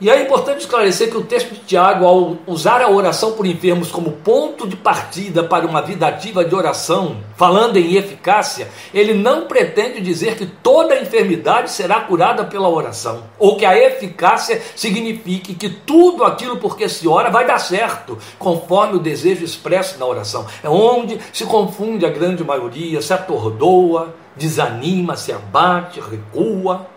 E 0.00 0.10
é 0.10 0.20
importante 0.20 0.58
esclarecer 0.58 1.10
que 1.10 1.16
o 1.16 1.22
texto 1.22 1.54
de 1.54 1.60
Tiago, 1.60 2.04
ao 2.04 2.36
usar 2.46 2.82
a 2.82 2.90
oração 2.90 3.32
por 3.32 3.46
enfermos 3.46 3.92
como 3.92 4.10
ponto 4.10 4.66
de 4.66 4.74
partida 4.74 5.44
para 5.44 5.64
uma 5.64 5.80
vida 5.80 6.08
ativa 6.08 6.44
de 6.44 6.52
oração, 6.52 7.18
falando 7.36 7.76
em 7.76 7.94
eficácia, 7.94 8.68
ele 8.92 9.14
não 9.14 9.46
pretende 9.46 10.00
dizer 10.00 10.36
que 10.36 10.44
toda 10.44 11.00
enfermidade 11.00 11.70
será 11.70 12.00
curada 12.00 12.44
pela 12.44 12.68
oração, 12.68 13.22
ou 13.38 13.56
que 13.56 13.64
a 13.64 13.78
eficácia 13.78 14.60
signifique 14.74 15.54
que 15.54 15.68
tudo 15.68 16.24
aquilo 16.24 16.56
por 16.56 16.76
que 16.76 16.88
se 16.88 17.06
ora 17.06 17.30
vai 17.30 17.46
dar 17.46 17.60
certo, 17.60 18.18
conforme 18.40 18.96
o 18.96 19.00
desejo 19.00 19.44
expresso 19.44 20.00
na 20.00 20.06
oração. 20.06 20.44
É 20.64 20.68
onde 20.68 21.16
se 21.32 21.44
confunde 21.44 22.04
a 22.04 22.10
grande 22.10 22.42
maioria, 22.42 23.00
se 23.00 23.12
atordoa, 23.12 24.12
desanima, 24.36 25.16
se 25.16 25.30
abate, 25.32 26.00
recua. 26.00 26.88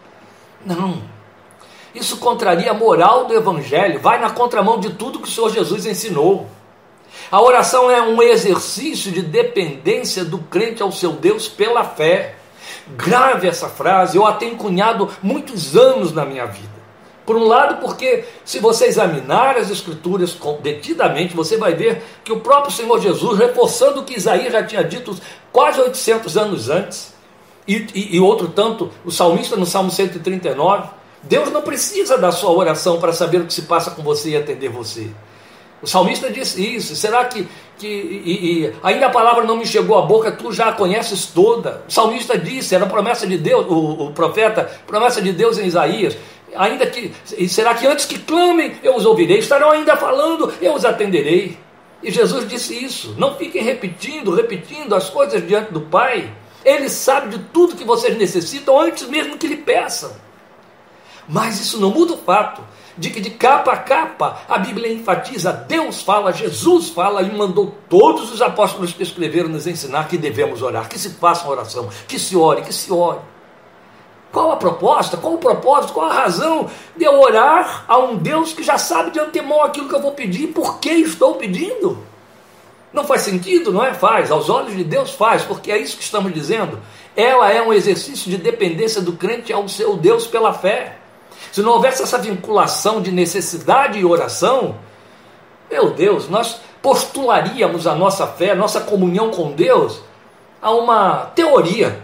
Não. 0.66 1.15
Isso 1.96 2.18
contraria 2.18 2.72
a 2.72 2.74
moral 2.74 3.26
do 3.26 3.34
Evangelho, 3.34 4.02
vai 4.02 4.20
na 4.20 4.30
contramão 4.30 4.80
de 4.80 4.92
tudo 4.92 5.20
que 5.20 5.30
o 5.30 5.32
Senhor 5.32 5.50
Jesus 5.50 5.86
ensinou. 5.86 6.46
A 7.32 7.42
oração 7.42 7.90
é 7.90 8.02
um 8.02 8.22
exercício 8.22 9.12
de 9.12 9.22
dependência 9.22 10.26
do 10.26 10.40
crente 10.40 10.84
ao 10.84 10.92
seu 10.92 11.14
Deus 11.14 11.48
pela 11.48 11.86
fé. 11.86 12.36
Grave 12.98 13.48
essa 13.48 13.70
frase, 13.70 14.18
eu 14.18 14.26
a 14.26 14.34
tenho 14.34 14.58
cunhado 14.58 15.10
muitos 15.24 15.76
anos 15.76 16.12
na 16.12 16.26
minha 16.26 16.46
vida. 16.46 16.76
Por 17.26 17.36
um 17.38 17.46
lado, 17.46 17.82
porque 17.82 18.26
se 18.44 18.60
você 18.60 18.86
examinar 18.86 19.58
as 19.58 19.72
Escrituras 19.72 20.38
detidamente, 20.62 21.36
você 21.36 21.58
vai 21.58 21.74
ver 21.74 22.04
que 22.24 22.32
o 22.32 22.42
próprio 22.42 22.72
Senhor 22.72 23.00
Jesus, 23.00 23.40
reforçando 23.40 24.02
o 24.02 24.04
que 24.04 24.16
Isaías 24.16 24.52
já 24.52 24.64
tinha 24.64 24.84
dito 24.84 25.16
quase 25.52 25.82
800 25.82 26.38
anos 26.38 26.70
antes, 26.70 27.16
e, 27.68 27.88
e, 27.96 28.16
e 28.18 28.20
outro 28.20 28.50
tanto, 28.50 28.92
o 29.04 29.10
salmista 29.10 29.56
no 29.56 29.66
Salmo 29.66 29.90
139, 29.90 30.90
Deus 31.26 31.52
não 31.52 31.62
precisa 31.62 32.18
da 32.18 32.32
sua 32.32 32.52
oração 32.52 33.00
para 33.00 33.14
saber 33.14 33.42
o 33.42 33.46
que 33.46 33.54
se 33.54 33.64
passa 33.64 33.92
com 33.92 34.04
você 34.04 34.32
e 34.32 34.38
atender 34.38 34.70
você. 34.70 35.10
O 35.82 35.88
salmista 35.88 36.32
disse 36.32 36.76
isso. 36.76 36.96
Será 36.96 37.26
que, 37.26 37.48
que 37.78 37.88
e, 37.88 38.64
e, 38.64 38.74
ainda 38.82 39.08
a 39.08 39.10
palavra 39.10 39.44
não 39.44 39.58
me 39.58 39.66
chegou 39.66 39.98
à 39.98 40.02
boca, 40.02 40.32
tu 40.32 40.52
já 40.52 40.70
a 40.70 40.74
conheces 40.74 41.28
toda? 41.28 41.84
O 41.88 41.92
salmista 41.92 42.38
disse, 42.38 42.74
era 42.74 42.86
promessa 42.86 43.28
de 43.28 43.38
Deus, 43.38 43.66
o, 43.68 44.08
o 44.08 44.12
profeta, 44.12 44.70
promessa 44.88 45.22
de 45.22 45.32
Deus 45.32 45.58
em 45.58 45.66
Isaías. 45.66 46.18
Ainda 46.56 46.88
que, 46.88 47.12
será 47.50 47.74
que 47.74 47.86
antes 47.86 48.06
que 48.06 48.18
clamem, 48.18 48.76
eu 48.82 48.96
os 48.96 49.06
ouvirei? 49.06 49.40
Estarão 49.40 49.72
ainda 49.72 49.98
falando, 49.98 50.54
eu 50.62 50.74
os 50.74 50.86
atenderei. 50.86 51.58
E 52.02 52.12
Jesus 52.12 52.48
disse 52.48 52.84
isso. 52.84 53.16
Não 53.18 53.36
fiquem 53.36 53.64
repetindo, 53.64 54.34
repetindo 54.34 54.96
as 54.96 55.10
coisas 55.10 55.46
diante 55.46 55.74
do 55.74 55.82
Pai. 55.82 56.32
Ele 56.64 56.88
sabe 56.88 57.38
de 57.38 57.44
tudo 57.46 57.76
que 57.76 57.84
vocês 57.84 58.18
necessitam 58.18 58.80
antes 58.80 59.08
mesmo 59.08 59.38
que 59.38 59.48
lhe 59.48 59.58
peçam. 59.58 60.12
Mas 61.28 61.60
isso 61.60 61.80
não 61.80 61.90
muda 61.90 62.14
o 62.14 62.18
fato 62.18 62.62
de 62.98 63.10
que 63.10 63.20
de 63.20 63.32
capa 63.32 63.74
a 63.74 63.78
capa 63.78 64.40
a 64.48 64.58
Bíblia 64.58 64.92
enfatiza, 64.92 65.52
Deus 65.52 66.02
fala, 66.02 66.32
Jesus 66.32 66.90
fala 66.90 67.22
e 67.22 67.36
mandou 67.36 67.76
todos 67.90 68.32
os 68.32 68.42
apóstolos 68.42 68.94
que 68.94 69.04
escreveram 69.04 69.50
nos 69.50 69.68
ensinar 69.68 70.08
que 70.08 70.18
devemos 70.18 70.62
orar, 70.62 70.88
que 70.88 70.98
se 70.98 71.10
faça 71.12 71.48
oração, 71.48 71.90
que 72.08 72.18
se 72.18 72.38
ore, 72.38 72.62
que 72.62 72.74
se 72.74 72.92
ore. 72.92 73.20
Qual 74.32 74.52
a 74.52 74.58
proposta? 74.58 75.16
Qual 75.16 75.36
o 75.36 75.38
propósito? 75.38 75.94
Qual 75.94 76.10
a 76.10 76.14
razão 76.14 76.70
de 76.96 77.06
eu 77.06 77.22
orar 77.22 77.86
a 77.88 77.98
um 77.98 78.18
Deus 78.18 78.52
que 78.52 78.64
já 78.64 78.78
sabe 78.78 79.12
de 79.12 79.20
antemão 79.20 79.64
aquilo 79.64 79.88
que 79.88 79.96
eu 79.96 80.02
vou 80.02 80.12
pedir? 80.12 80.48
Por 80.48 80.80
que 80.80 80.90
estou 80.90 81.36
pedindo? 81.36 81.98
Não 82.92 83.06
faz 83.06 83.22
sentido, 83.22 83.72
não 83.72 83.84
é? 83.84 83.94
Faz. 83.94 84.32
Aos 84.32 84.50
olhos 84.50 84.76
de 84.76 84.84
Deus 84.84 85.12
faz, 85.12 85.44
porque 85.44 85.72
é 85.72 85.78
isso 85.78 85.96
que 85.96 86.04
estamos 86.04 86.34
dizendo. 86.34 86.80
Ela 87.16 87.50
é 87.50 87.62
um 87.62 87.72
exercício 87.72 88.30
de 88.30 88.36
dependência 88.36 89.02
do 89.02 89.14
crente 89.14 89.54
ao 89.54 89.70
seu 89.70 89.96
Deus 89.96 90.28
pela 90.28 90.54
fé. 90.54 90.98
Se 91.52 91.62
não 91.62 91.72
houvesse 91.72 92.04
essa 92.04 92.18
vinculação 92.18 93.02
de 93.02 93.12
necessidade 93.12 94.00
e 94.00 94.06
oração, 94.06 94.76
meu 95.70 95.92
Deus, 95.92 96.30
nós 96.30 96.60
postularíamos 96.82 97.88
a 97.88 97.96
nossa 97.96 98.28
fé, 98.28 98.52
a 98.52 98.56
nossa 98.56 98.82
comunhão 98.82 99.32
com 99.32 99.52
Deus 99.52 100.02
a 100.62 100.72
uma 100.72 101.32
teoria, 101.36 102.02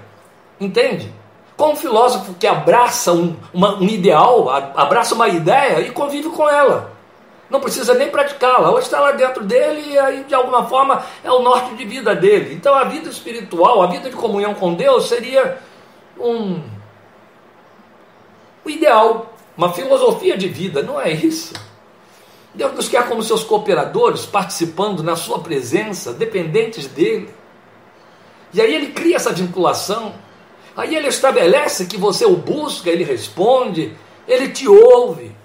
entende? 0.59 1.11
Como 1.57 1.73
um 1.73 1.75
filósofo 1.75 2.33
que 2.35 2.47
abraça 2.47 3.11
um, 3.11 3.35
uma, 3.53 3.75
um 3.75 3.83
ideal, 3.83 4.49
abraça 4.75 5.13
uma 5.13 5.27
ideia 5.27 5.81
e 5.81 5.91
convive 5.91 6.29
com 6.29 6.49
ela. 6.49 6.91
Não 7.49 7.59
precisa 7.59 7.93
nem 7.93 8.09
praticá-la, 8.09 8.69
ou 8.69 8.79
está 8.79 8.99
lá 8.99 9.11
dentro 9.11 9.43
dele 9.43 9.91
e 9.91 9.99
aí 9.99 10.23
de 10.23 10.33
alguma 10.33 10.65
forma 10.65 11.03
é 11.23 11.31
o 11.31 11.41
norte 11.41 11.75
de 11.75 11.85
vida 11.85 12.15
dele. 12.15 12.53
Então 12.53 12.73
a 12.73 12.85
vida 12.85 13.09
espiritual, 13.09 13.81
a 13.81 13.87
vida 13.87 14.09
de 14.09 14.15
comunhão 14.15 14.53
com 14.53 14.73
Deus 14.73 15.09
seria 15.09 15.57
um 16.19 16.61
o 18.65 18.69
ideal 18.69 19.31
uma 19.57 19.71
filosofia 19.73 20.37
de 20.37 20.47
vida, 20.47 20.81
não 20.81 20.99
é 20.99 21.11
isso. 21.11 21.53
Deus 22.53 22.73
nos 22.73 22.87
quer 22.87 23.07
como 23.07 23.23
seus 23.23 23.43
cooperadores, 23.43 24.25
participando 24.25 25.03
na 25.03 25.15
sua 25.15 25.39
presença, 25.39 26.11
dependentes 26.13 26.87
dele. 26.87 27.29
E 28.53 28.61
aí 28.61 28.73
ele 28.73 28.87
cria 28.87 29.15
essa 29.17 29.31
vinculação. 29.31 30.13
Aí 30.75 30.95
ele 30.95 31.07
estabelece 31.07 31.85
que 31.85 31.97
você 31.97 32.25
o 32.25 32.35
busca, 32.35 32.89
ele 32.89 33.03
responde, 33.03 33.95
ele 34.27 34.49
te 34.49 34.67
ouve. 34.67 35.35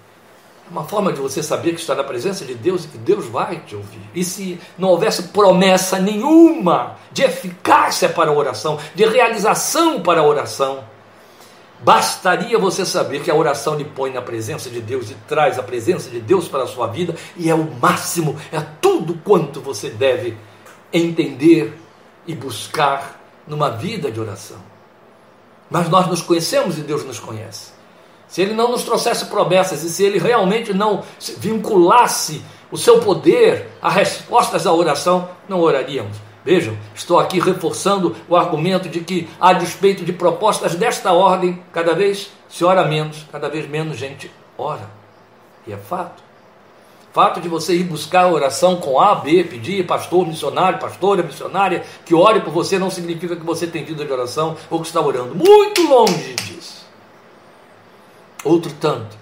É 0.67 0.69
uma 0.69 0.83
forma 0.83 1.13
de 1.13 1.21
você 1.21 1.41
saber 1.41 1.73
que 1.73 1.79
está 1.79 1.95
na 1.95 2.03
presença 2.03 2.43
de 2.43 2.55
Deus 2.55 2.83
e 2.83 2.87
que 2.89 2.97
Deus 2.97 3.25
vai 3.25 3.57
te 3.59 3.75
ouvir. 3.75 4.01
E 4.13 4.23
se 4.23 4.59
não 4.77 4.89
houvesse 4.89 5.23
promessa 5.29 5.99
nenhuma 5.99 6.97
de 7.11 7.23
eficácia 7.23 8.09
para 8.09 8.31
a 8.31 8.33
oração, 8.33 8.77
de 8.93 9.05
realização 9.05 10.01
para 10.01 10.21
a 10.21 10.27
oração, 10.27 10.83
Bastaria 11.79 12.57
você 12.57 12.85
saber 12.85 13.21
que 13.21 13.29
a 13.29 13.35
oração 13.35 13.75
lhe 13.75 13.85
põe 13.85 14.11
na 14.11 14.21
presença 14.21 14.69
de 14.69 14.81
Deus 14.81 15.11
e 15.11 15.15
traz 15.27 15.59
a 15.59 15.63
presença 15.63 16.09
de 16.09 16.19
Deus 16.19 16.47
para 16.47 16.63
a 16.63 16.67
sua 16.67 16.87
vida, 16.87 17.15
e 17.35 17.49
é 17.49 17.55
o 17.55 17.69
máximo, 17.79 18.35
é 18.51 18.59
tudo 18.81 19.13
quanto 19.23 19.61
você 19.61 19.89
deve 19.89 20.35
entender 20.91 21.77
e 22.25 22.33
buscar 22.33 23.21
numa 23.47 23.69
vida 23.69 24.11
de 24.11 24.19
oração. 24.19 24.57
Mas 25.69 25.89
nós 25.89 26.07
nos 26.07 26.21
conhecemos 26.21 26.77
e 26.77 26.81
Deus 26.81 27.03
nos 27.03 27.19
conhece. 27.19 27.71
Se 28.27 28.41
Ele 28.41 28.53
não 28.53 28.71
nos 28.71 28.83
trouxesse 28.83 29.25
promessas 29.25 29.83
e 29.83 29.89
se 29.89 30.03
Ele 30.03 30.19
realmente 30.19 30.73
não 30.73 31.03
vinculasse 31.37 32.41
o 32.71 32.77
seu 32.77 32.99
poder 32.99 33.69
a 33.81 33.89
respostas 33.89 34.67
à 34.67 34.73
oração, 34.73 35.29
não 35.47 35.61
oraríamos. 35.61 36.17
Vejam, 36.47 36.77
estou 36.95 37.19
aqui 37.19 37.41
reforçando 37.41 38.15
o 38.29 38.33
argumento 38.33 38.87
de 38.87 39.01
que, 39.01 39.27
a 39.37 39.51
despeito 39.51 40.05
de 40.05 40.13
propostas 40.13 40.75
desta 40.75 41.11
ordem, 41.11 41.61
cada 41.73 41.93
vez 41.93 42.31
se 42.47 42.63
ora 42.63 42.85
menos, 42.85 43.25
cada 43.29 43.49
vez 43.49 43.67
menos 43.67 43.97
gente 43.97 44.31
ora. 44.57 44.89
E 45.67 45.73
é 45.73 45.75
fato. 45.75 46.23
Fato 47.11 47.41
de 47.41 47.49
você 47.49 47.75
ir 47.75 47.83
buscar 47.83 48.21
a 48.21 48.31
oração 48.31 48.77
com 48.77 48.97
A, 48.97 49.15
B, 49.15 49.43
pedir 49.43 49.85
pastor, 49.85 50.25
missionário, 50.25 50.79
pastora, 50.79 51.21
missionária, 51.21 51.83
que 52.05 52.15
ore 52.15 52.39
por 52.39 52.53
você, 52.53 52.79
não 52.79 52.89
significa 52.89 53.35
que 53.35 53.43
você 53.43 53.67
tem 53.67 53.83
vida 53.83 54.05
de 54.05 54.13
oração 54.13 54.55
ou 54.69 54.79
que 54.79 54.87
está 54.87 55.01
orando. 55.01 55.35
Muito 55.35 55.81
longe 55.81 56.33
disso. 56.35 56.87
Outro 58.45 58.71
tanto 58.79 59.17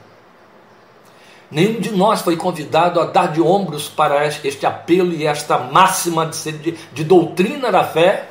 Nenhum 1.49 1.79
de 1.79 1.91
nós 1.91 2.21
foi 2.21 2.35
convidado 2.35 2.99
a 2.99 3.05
dar 3.05 3.31
de 3.31 3.41
ombros 3.41 3.87
para 3.87 4.25
este 4.25 4.65
apelo 4.65 5.13
e 5.13 5.25
esta 5.25 5.57
máxima 5.57 6.25
de, 6.25 6.51
de, 6.51 6.71
de 6.71 7.03
doutrina 7.03 7.71
da 7.71 7.83
fé, 7.83 8.29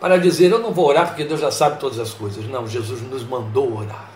para 0.00 0.18
dizer: 0.18 0.50
Eu 0.50 0.58
não 0.58 0.72
vou 0.72 0.86
orar 0.86 1.08
porque 1.08 1.24
Deus 1.24 1.40
já 1.40 1.50
sabe 1.50 1.78
todas 1.78 1.98
as 1.98 2.12
coisas. 2.12 2.44
Não, 2.46 2.66
Jesus 2.66 3.00
nos 3.02 3.22
mandou 3.22 3.78
orar. 3.78 4.10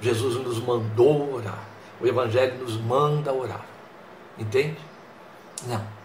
Jesus 0.00 0.36
nos 0.36 0.58
mandou 0.58 1.34
orar. 1.34 1.64
O 2.00 2.06
Evangelho 2.06 2.58
nos 2.58 2.76
manda 2.76 3.32
orar. 3.32 3.64
Entende? 4.38 4.76
Não. 5.66 5.96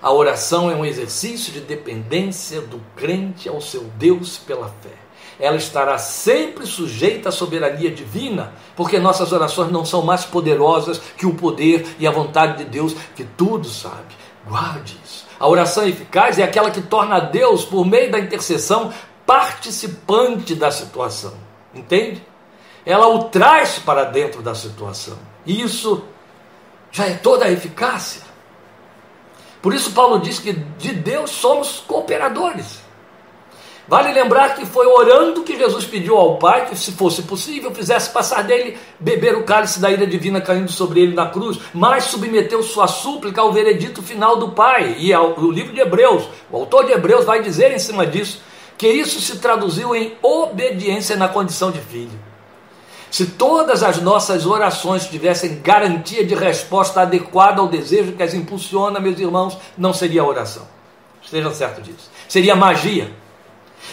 A 0.00 0.10
oração 0.10 0.70
é 0.70 0.74
um 0.74 0.84
exercício 0.84 1.52
de 1.52 1.60
dependência 1.60 2.60
do 2.60 2.80
crente 2.96 3.48
ao 3.48 3.60
seu 3.60 3.84
Deus 3.96 4.36
pela 4.36 4.68
fé. 4.68 5.01
Ela 5.42 5.56
estará 5.56 5.98
sempre 5.98 6.64
sujeita 6.64 7.30
à 7.30 7.32
soberania 7.32 7.90
divina, 7.90 8.52
porque 8.76 9.00
nossas 9.00 9.32
orações 9.32 9.72
não 9.72 9.84
são 9.84 10.00
mais 10.00 10.24
poderosas 10.24 11.00
que 11.16 11.26
o 11.26 11.34
poder 11.34 11.96
e 11.98 12.06
a 12.06 12.12
vontade 12.12 12.58
de 12.58 12.70
Deus, 12.70 12.94
que 13.16 13.24
tudo 13.24 13.68
sabe. 13.68 14.14
Guarde 14.46 14.96
isso. 15.04 15.26
A 15.40 15.48
oração 15.48 15.84
eficaz 15.84 16.38
é 16.38 16.44
aquela 16.44 16.70
que 16.70 16.80
torna 16.80 17.18
Deus, 17.18 17.64
por 17.64 17.84
meio 17.84 18.08
da 18.08 18.20
intercessão, 18.20 18.94
participante 19.26 20.54
da 20.54 20.70
situação. 20.70 21.34
Entende? 21.74 22.24
Ela 22.86 23.08
o 23.08 23.24
traz 23.24 23.80
para 23.80 24.04
dentro 24.04 24.42
da 24.42 24.54
situação. 24.54 25.18
E 25.44 25.60
isso 25.60 26.04
já 26.92 27.06
é 27.06 27.14
toda 27.14 27.46
a 27.46 27.50
eficácia. 27.50 28.22
Por 29.60 29.74
isso, 29.74 29.90
Paulo 29.90 30.20
diz 30.20 30.38
que 30.38 30.52
de 30.52 30.92
Deus 30.92 31.32
somos 31.32 31.80
cooperadores. 31.80 32.91
Vale 33.86 34.12
lembrar 34.12 34.54
que 34.54 34.64
foi 34.64 34.86
orando 34.86 35.42
que 35.42 35.58
Jesus 35.58 35.84
pediu 35.84 36.16
ao 36.16 36.38
Pai 36.38 36.66
que, 36.66 36.76
se 36.76 36.92
fosse 36.92 37.22
possível, 37.22 37.74
fizesse 37.74 38.10
passar 38.10 38.42
dele 38.42 38.78
beber 38.98 39.34
o 39.34 39.42
cálice 39.42 39.80
da 39.80 39.90
ira 39.90 40.06
divina 40.06 40.40
caindo 40.40 40.70
sobre 40.70 41.00
ele 41.00 41.14
na 41.14 41.26
cruz, 41.26 41.58
mas 41.74 42.04
submeteu 42.04 42.62
sua 42.62 42.86
súplica 42.86 43.40
ao 43.40 43.52
veredito 43.52 44.00
final 44.00 44.36
do 44.36 44.50
Pai. 44.50 44.96
E 44.98 45.14
o 45.14 45.50
livro 45.50 45.72
de 45.72 45.80
Hebreus, 45.80 46.28
o 46.50 46.56
autor 46.56 46.86
de 46.86 46.92
Hebreus 46.92 47.24
vai 47.24 47.42
dizer 47.42 47.72
em 47.72 47.78
cima 47.78 48.06
disso 48.06 48.40
que 48.78 48.88
isso 48.88 49.20
se 49.20 49.38
traduziu 49.38 49.94
em 49.94 50.16
obediência 50.22 51.16
na 51.16 51.28
condição 51.28 51.70
de 51.70 51.80
filho. 51.80 52.18
Se 53.10 53.26
todas 53.26 53.82
as 53.82 54.00
nossas 54.00 54.46
orações 54.46 55.06
tivessem 55.06 55.60
garantia 55.60 56.24
de 56.24 56.34
resposta 56.34 57.02
adequada 57.02 57.60
ao 57.60 57.68
desejo 57.68 58.12
que 58.12 58.22
as 58.22 58.32
impulsiona, 58.32 58.98
meus 58.98 59.18
irmãos, 59.20 59.58
não 59.76 59.92
seria 59.92 60.24
oração. 60.24 60.66
Estejam 61.22 61.52
certos 61.52 61.84
disso. 61.84 62.10
Seria 62.26 62.56
magia. 62.56 63.12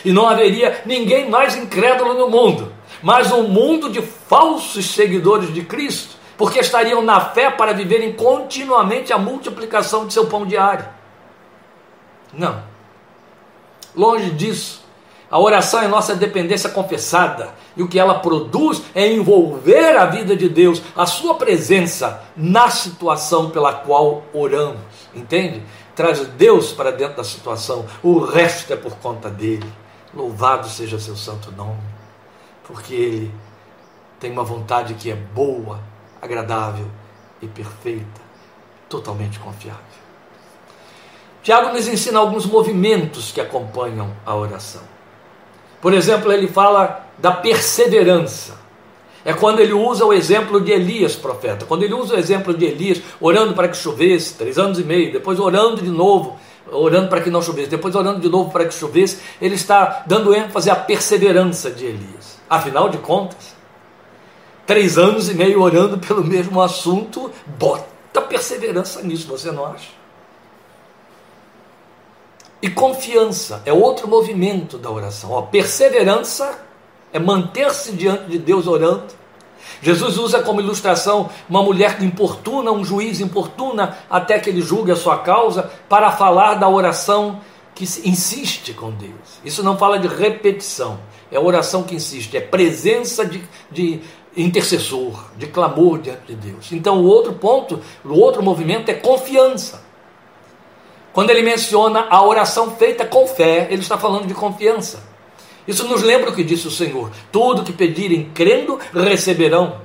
E 0.03 0.11
não 0.11 0.27
haveria 0.27 0.81
ninguém 0.85 1.29
mais 1.29 1.55
incrédulo 1.55 2.13
no 2.13 2.29
mundo, 2.29 2.71
mas 3.01 3.31
um 3.31 3.43
mundo 3.43 3.89
de 3.89 4.01
falsos 4.01 4.93
seguidores 4.93 5.53
de 5.53 5.63
Cristo, 5.63 6.15
porque 6.37 6.59
estariam 6.59 7.01
na 7.01 7.19
fé 7.19 7.49
para 7.51 7.73
viverem 7.73 8.13
continuamente 8.13 9.11
a 9.11 9.17
multiplicação 9.17 10.07
de 10.07 10.13
seu 10.13 10.27
pão 10.27 10.45
diário. 10.45 10.85
Não. 12.33 12.63
Longe 13.95 14.29
disso. 14.31 14.79
A 15.31 15.39
oração 15.39 15.81
é 15.81 15.87
nossa 15.87 16.15
dependência 16.15 16.69
confessada, 16.71 17.53
e 17.77 17.83
o 17.83 17.87
que 17.87 17.99
ela 17.99 18.15
produz 18.15 18.81
é 18.95 19.07
envolver 19.07 19.95
a 19.95 20.05
vida 20.05 20.35
de 20.35 20.49
Deus, 20.49 20.81
a 20.95 21.05
sua 21.05 21.35
presença 21.35 22.23
na 22.35 22.69
situação 22.69 23.51
pela 23.51 23.73
qual 23.73 24.23
oramos. 24.33 24.79
Entende? 25.13 25.61
Traz 25.99 26.25
Deus 26.25 26.71
para 26.71 26.93
dentro 26.93 27.17
da 27.17 27.25
situação, 27.25 27.85
o 28.01 28.19
resto 28.19 28.71
é 28.71 28.77
por 28.77 28.95
conta 28.99 29.29
dele. 29.29 29.69
Louvado 30.13 30.69
seja 30.69 30.97
seu 30.97 31.17
santo 31.17 31.51
nome, 31.51 31.83
porque 32.65 32.93
ele 32.93 33.35
tem 34.17 34.31
uma 34.31 34.45
vontade 34.45 34.93
que 34.93 35.11
é 35.11 35.15
boa, 35.15 35.81
agradável 36.21 36.85
e 37.41 37.47
perfeita, 37.47 38.21
totalmente 38.87 39.39
confiável. 39.39 39.83
Tiago 41.43 41.73
nos 41.73 41.85
ensina 41.85 42.17
alguns 42.17 42.45
movimentos 42.45 43.33
que 43.33 43.41
acompanham 43.41 44.09
a 44.25 44.33
oração. 44.33 44.83
Por 45.81 45.93
exemplo, 45.93 46.31
ele 46.31 46.47
fala 46.47 47.09
da 47.17 47.33
perseverança. 47.33 48.57
É 49.23 49.33
quando 49.33 49.59
ele 49.59 49.73
usa 49.73 50.05
o 50.05 50.13
exemplo 50.13 50.61
de 50.61 50.71
Elias, 50.71 51.15
profeta. 51.15 51.65
Quando 51.65 51.83
ele 51.83 51.93
usa 51.93 52.15
o 52.15 52.17
exemplo 52.17 52.53
de 52.53 52.65
Elias, 52.65 53.01
orando 53.19 53.53
para 53.53 53.67
que 53.67 53.77
chovesse, 53.77 54.35
três 54.35 54.57
anos 54.57 54.79
e 54.79 54.83
meio, 54.83 55.11
depois 55.11 55.39
orando 55.39 55.81
de 55.81 55.89
novo, 55.89 56.39
orando 56.71 57.09
para 57.09 57.21
que 57.21 57.29
não 57.29 57.41
chovesse, 57.41 57.69
depois 57.69 57.95
orando 57.95 58.19
de 58.19 58.29
novo 58.29 58.51
para 58.51 58.65
que 58.65 58.73
chovesse, 58.73 59.19
ele 59.41 59.55
está 59.55 60.03
dando 60.07 60.33
ênfase 60.33 60.69
à 60.69 60.75
perseverança 60.75 61.69
de 61.69 61.85
Elias. 61.85 62.39
Afinal 62.49 62.89
de 62.89 62.97
contas, 62.99 63.55
três 64.65 64.97
anos 64.97 65.29
e 65.29 65.33
meio 65.33 65.61
orando 65.61 65.97
pelo 65.97 66.23
mesmo 66.23 66.61
assunto, 66.61 67.31
bota 67.57 68.21
perseverança 68.21 69.01
nisso, 69.01 69.27
você 69.27 69.51
não 69.51 69.65
acha? 69.65 69.99
E 72.61 72.69
confiança 72.69 73.61
é 73.65 73.71
outro 73.71 74.07
movimento 74.07 74.77
da 74.77 74.91
oração. 74.91 75.31
Ó, 75.31 75.43
perseverança 75.43 76.59
é 77.13 77.17
manter-se 77.17 77.93
diante 77.93 78.25
de 78.25 78.37
Deus 78.37 78.67
orando. 78.67 79.18
Jesus 79.81 80.17
usa 80.17 80.41
como 80.41 80.61
ilustração 80.61 81.29
uma 81.49 81.63
mulher 81.63 81.97
que 81.97 82.05
importuna, 82.05 82.71
um 82.71 82.83
juiz 82.83 83.19
importuna 83.19 83.97
até 84.09 84.39
que 84.39 84.49
ele 84.49 84.61
julgue 84.61 84.91
a 84.91 84.95
sua 84.95 85.19
causa, 85.19 85.71
para 85.87 86.11
falar 86.11 86.55
da 86.55 86.67
oração 86.67 87.39
que 87.73 87.83
insiste 87.83 88.73
com 88.73 88.91
Deus. 88.91 89.39
Isso 89.43 89.63
não 89.63 89.77
fala 89.77 89.97
de 89.97 90.07
repetição, 90.07 90.99
é 91.31 91.39
oração 91.39 91.83
que 91.83 91.95
insiste, 91.95 92.35
é 92.35 92.41
presença 92.41 93.25
de, 93.25 93.41
de 93.71 94.01
intercessor, 94.35 95.25
de 95.37 95.47
clamor 95.47 95.99
diante 95.99 96.27
de 96.27 96.35
Deus. 96.35 96.71
Então, 96.71 97.01
o 97.01 97.05
outro 97.05 97.33
ponto, 97.33 97.79
o 98.03 98.13
outro 98.19 98.43
movimento 98.43 98.89
é 98.89 98.93
confiança. 98.93 99.81
Quando 101.13 101.31
ele 101.31 101.41
menciona 101.41 102.07
a 102.09 102.23
oração 102.23 102.71
feita 102.71 103.05
com 103.05 103.27
fé, 103.27 103.67
ele 103.71 103.81
está 103.81 103.97
falando 103.97 104.27
de 104.27 104.33
confiança. 104.33 105.08
Isso 105.69 105.87
nos 105.87 106.01
lembra 106.01 106.31
o 106.31 106.33
que 106.33 106.43
disse 106.43 106.67
o 106.67 106.71
Senhor: 106.71 107.11
tudo 107.31 107.61
que 107.61 107.71
pedirem 107.71 108.31
crendo, 108.33 108.79
receberão. 108.91 109.77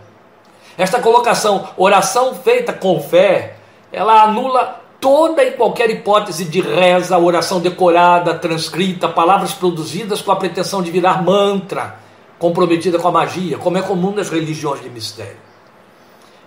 Esta 0.79 0.99
colocação, 0.99 1.69
oração 1.77 2.35
feita 2.35 2.73
com 2.73 2.99
fé, 3.03 3.59
ela 3.93 4.23
anula 4.23 4.81
toda 4.99 5.45
e 5.45 5.51
qualquer 5.51 5.91
hipótese 5.91 6.47
de 6.47 6.63
reza, 6.63 7.19
oração 7.19 7.61
decorada, 7.61 8.33
transcrita, 8.33 9.11
palavras 9.11 9.53
produzidas 9.53 10.23
com 10.23 10.33
a 10.33 10.37
pretensão 10.37 10.83
de 10.83 10.91
virar 10.91 11.23
mantra, 11.23 11.99
comprometida 12.39 12.99
com 12.99 13.09
a 13.09 13.13
magia, 13.13 13.59
como 13.59 13.77
é 13.77 13.83
comum 13.83 14.13
nas 14.13 14.31
religiões 14.31 14.81
de 14.81 14.89
mistério. 14.89 15.37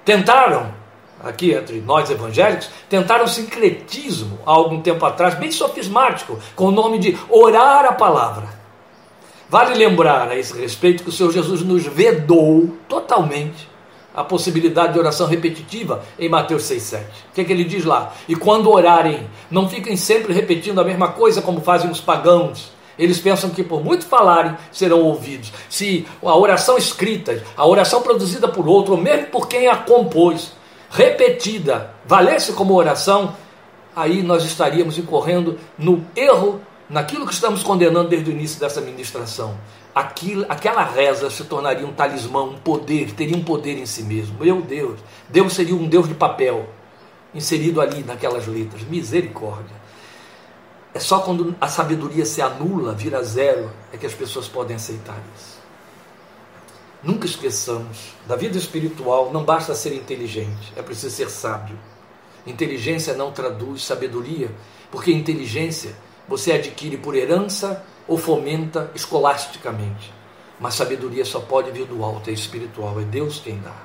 Tentaram 0.03 0.73
aqui 1.23 1.51
entre 1.51 1.79
nós 1.79 2.09
evangélicos, 2.09 2.69
tentaram 2.89 3.27
sincretismo 3.27 4.39
há 4.47 4.51
algum 4.51 4.81
tempo 4.81 5.05
atrás, 5.05 5.35
bem 5.35 5.51
sofismático, 5.51 6.39
com 6.55 6.65
o 6.65 6.71
nome 6.71 6.97
de 6.97 7.15
orar 7.29 7.85
a 7.85 7.93
palavra. 7.93 8.57
Vale 9.49 9.75
lembrar 9.75 10.29
a 10.29 10.37
esse 10.37 10.57
respeito 10.59 11.03
que 11.03 11.09
o 11.09 11.11
Senhor 11.11 11.31
Jesus 11.31 11.61
nos 11.61 11.85
vedou 11.85 12.69
totalmente 12.89 13.69
a 14.13 14.23
possibilidade 14.23 14.93
de 14.93 14.99
oração 14.99 15.27
repetitiva 15.27 16.03
em 16.19 16.27
Mateus 16.27 16.63
6,7. 16.63 16.99
O 16.99 17.03
que, 17.35 17.41
é 17.41 17.43
que 17.45 17.53
ele 17.53 17.63
diz 17.63 17.85
lá? 17.85 18.13
E 18.27 18.35
quando 18.35 18.69
orarem, 18.69 19.27
não 19.49 19.69
fiquem 19.69 19.95
sempre 19.95 20.33
repetindo 20.33 20.81
a 20.81 20.83
mesma 20.83 21.09
coisa 21.09 21.41
como 21.41 21.61
fazem 21.61 21.89
os 21.89 22.01
pagãos. 22.01 22.71
Eles 22.97 23.19
pensam 23.19 23.51
que 23.51 23.63
por 23.63 23.83
muito 23.83 24.05
falarem 24.05 24.57
serão 24.71 25.01
ouvidos. 25.01 25.53
Se 25.69 26.05
a 26.21 26.35
oração 26.35 26.77
escrita, 26.77 27.43
a 27.55 27.65
oração 27.65 28.01
produzida 28.01 28.47
por 28.47 28.67
outro, 28.67 28.95
ou 28.95 28.99
mesmo 28.99 29.27
por 29.27 29.47
quem 29.47 29.67
a 29.67 29.77
compôs, 29.77 30.51
repetida, 30.89 31.91
valesse 32.05 32.53
como 32.53 32.73
oração, 32.73 33.35
aí 33.95 34.23
nós 34.23 34.43
estaríamos 34.43 34.97
incorrendo 34.97 35.59
no 35.77 36.03
erro, 36.15 36.59
naquilo 36.89 37.25
que 37.25 37.33
estamos 37.33 37.63
condenando 37.63 38.09
desde 38.09 38.29
o 38.29 38.33
início 38.33 38.59
dessa 38.59 38.81
ministração. 38.81 39.57
Aquilo, 39.93 40.45
aquela 40.47 40.83
reza 40.83 41.29
se 41.29 41.43
tornaria 41.43 41.85
um 41.85 41.93
talismã, 41.93 42.43
um 42.43 42.57
poder, 42.57 43.13
teria 43.13 43.35
um 43.35 43.43
poder 43.43 43.77
em 43.77 43.85
si 43.85 44.03
mesmo. 44.03 44.37
Meu 44.39 44.61
Deus, 44.61 44.99
Deus 45.27 45.53
seria 45.53 45.75
um 45.75 45.87
Deus 45.87 46.07
de 46.07 46.13
papel, 46.13 46.69
inserido 47.33 47.81
ali 47.81 48.03
naquelas 48.03 48.45
letras. 48.47 48.83
Misericórdia. 48.83 49.75
É 50.93 50.99
só 50.99 51.19
quando 51.19 51.55
a 51.59 51.67
sabedoria 51.67 52.25
se 52.25 52.41
anula, 52.41 52.93
vira 52.93 53.23
zero, 53.23 53.71
é 53.91 53.97
que 53.97 54.05
as 54.05 54.13
pessoas 54.13 54.47
podem 54.47 54.75
aceitar 54.75 55.17
isso. 55.35 55.57
Nunca 57.03 57.27
esqueçamos, 57.27 58.15
da 58.25 58.35
vida 58.35 58.57
espiritual 58.57 59.31
não 59.31 59.43
basta 59.43 59.75
ser 59.75 59.93
inteligente, 59.93 60.73
é 60.75 60.81
preciso 60.81 61.15
ser 61.15 61.29
sábio. 61.29 61.77
Inteligência 62.45 63.13
não 63.13 63.31
traduz 63.31 63.83
sabedoria, 63.83 64.49
porque 64.89 65.11
inteligência 65.11 65.95
você 66.27 66.51
adquire 66.51 66.97
por 66.97 67.15
herança 67.15 67.83
ou 68.07 68.17
fomenta 68.17 68.91
escolasticamente. 68.93 70.13
Mas 70.59 70.73
sabedoria 70.73 71.23
só 71.23 71.39
pode 71.39 71.71
vir 71.71 71.85
do 71.85 72.03
alto, 72.03 72.29
é 72.29 72.33
espiritual, 72.33 72.99
é 72.99 73.03
Deus 73.03 73.39
quem 73.39 73.59
dá. 73.59 73.75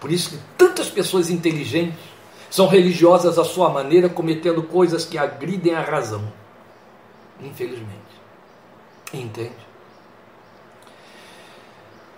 Por 0.00 0.12
isso 0.12 0.30
que 0.30 0.38
tantas 0.56 0.88
pessoas 0.88 1.30
inteligentes 1.30 1.98
são 2.50 2.68
religiosas 2.68 3.38
à 3.38 3.44
sua 3.44 3.68
maneira, 3.68 4.08
cometendo 4.08 4.62
coisas 4.62 5.04
que 5.04 5.18
agridem 5.18 5.74
a 5.74 5.80
razão. 5.80 6.32
Infelizmente. 7.40 7.90
Entende? 9.12 9.50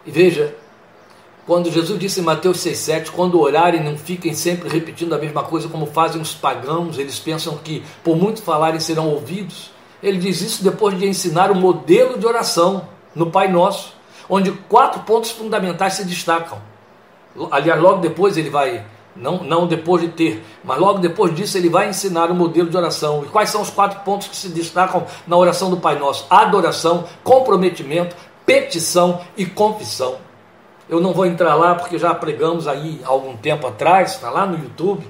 E 0.04 0.10
veja, 0.10 0.54
quando 1.46 1.70
Jesus 1.70 1.98
disse 1.98 2.20
em 2.20 2.24
Mateus 2.24 2.58
6,7: 2.58 3.10
quando 3.10 3.40
orarem, 3.40 3.82
não 3.82 3.96
fiquem 3.96 4.34
sempre 4.34 4.68
repetindo 4.68 5.14
a 5.14 5.18
mesma 5.18 5.44
coisa 5.44 5.68
como 5.68 5.86
fazem 5.86 6.20
os 6.20 6.34
pagãos, 6.34 6.98
eles 6.98 7.18
pensam 7.20 7.56
que 7.56 7.84
por 8.02 8.16
muito 8.16 8.42
falarem 8.42 8.80
serão 8.80 9.08
ouvidos. 9.08 9.70
Ele 10.02 10.18
diz 10.18 10.40
isso 10.40 10.64
depois 10.64 10.98
de 10.98 11.06
ensinar 11.06 11.50
o 11.50 11.54
modelo 11.54 12.18
de 12.18 12.26
oração 12.26 12.88
no 13.14 13.30
Pai 13.30 13.48
Nosso, 13.48 13.94
onde 14.28 14.50
quatro 14.50 15.02
pontos 15.02 15.30
fundamentais 15.30 15.94
se 15.94 16.04
destacam. 16.04 16.58
Aliás, 17.50 17.80
logo 17.80 18.00
depois 18.00 18.36
ele 18.36 18.50
vai 18.50 18.84
não, 19.14 19.42
não 19.42 19.66
depois 19.66 20.02
de 20.02 20.08
ter, 20.08 20.44
mas 20.64 20.78
logo 20.78 20.98
depois 20.98 21.34
disso 21.34 21.56
ele 21.56 21.68
vai 21.68 21.88
ensinar 21.88 22.30
o 22.30 22.34
modelo 22.34 22.68
de 22.68 22.76
oração. 22.76 23.22
E 23.24 23.28
quais 23.28 23.50
são 23.50 23.62
os 23.62 23.70
quatro 23.70 24.00
pontos 24.00 24.26
que 24.26 24.36
se 24.36 24.48
destacam 24.48 25.06
na 25.26 25.36
oração 25.36 25.70
do 25.70 25.76
Pai 25.76 25.98
Nosso? 25.98 26.26
Adoração, 26.28 27.04
comprometimento, 27.22 28.16
petição 28.44 29.20
e 29.36 29.46
confissão. 29.46 30.25
Eu 30.88 31.00
não 31.00 31.12
vou 31.12 31.26
entrar 31.26 31.54
lá 31.54 31.74
porque 31.74 31.98
já 31.98 32.14
pregamos 32.14 32.68
aí 32.68 33.00
algum 33.04 33.36
tempo 33.36 33.66
atrás, 33.66 34.12
está 34.12 34.30
lá 34.30 34.46
no 34.46 34.62
YouTube, 34.62 35.06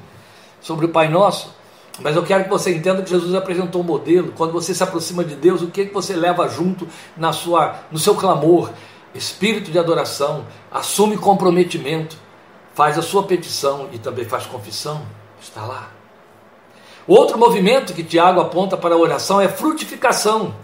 sobre 0.60 0.86
o 0.86 0.88
Pai 0.88 1.08
Nosso. 1.08 1.54
Mas 2.00 2.14
eu 2.16 2.22
quero 2.22 2.44
que 2.44 2.50
você 2.50 2.74
entenda 2.74 3.02
que 3.02 3.10
Jesus 3.10 3.34
apresentou 3.34 3.80
um 3.80 3.84
modelo. 3.84 4.32
Quando 4.36 4.52
você 4.52 4.74
se 4.74 4.82
aproxima 4.82 5.24
de 5.24 5.34
Deus, 5.34 5.62
o 5.62 5.68
que, 5.68 5.86
que 5.86 5.94
você 5.94 6.14
leva 6.14 6.48
junto 6.48 6.86
na 7.16 7.32
sua, 7.32 7.76
no 7.90 7.98
seu 7.98 8.14
clamor? 8.14 8.70
Espírito 9.14 9.70
de 9.70 9.78
adoração, 9.78 10.44
assume 10.70 11.16
comprometimento 11.16 12.18
faz 12.76 12.98
a 12.98 13.02
sua 13.02 13.22
petição 13.22 13.88
e 13.90 13.98
também 13.98 14.26
faz 14.26 14.44
confissão, 14.44 15.00
está 15.40 15.64
lá. 15.64 15.90
Outro 17.08 17.38
movimento 17.38 17.94
que 17.94 18.04
Tiago 18.04 18.38
aponta 18.38 18.76
para 18.76 18.94
a 18.94 18.98
oração 18.98 19.40
é 19.40 19.48
frutificação. 19.48 20.54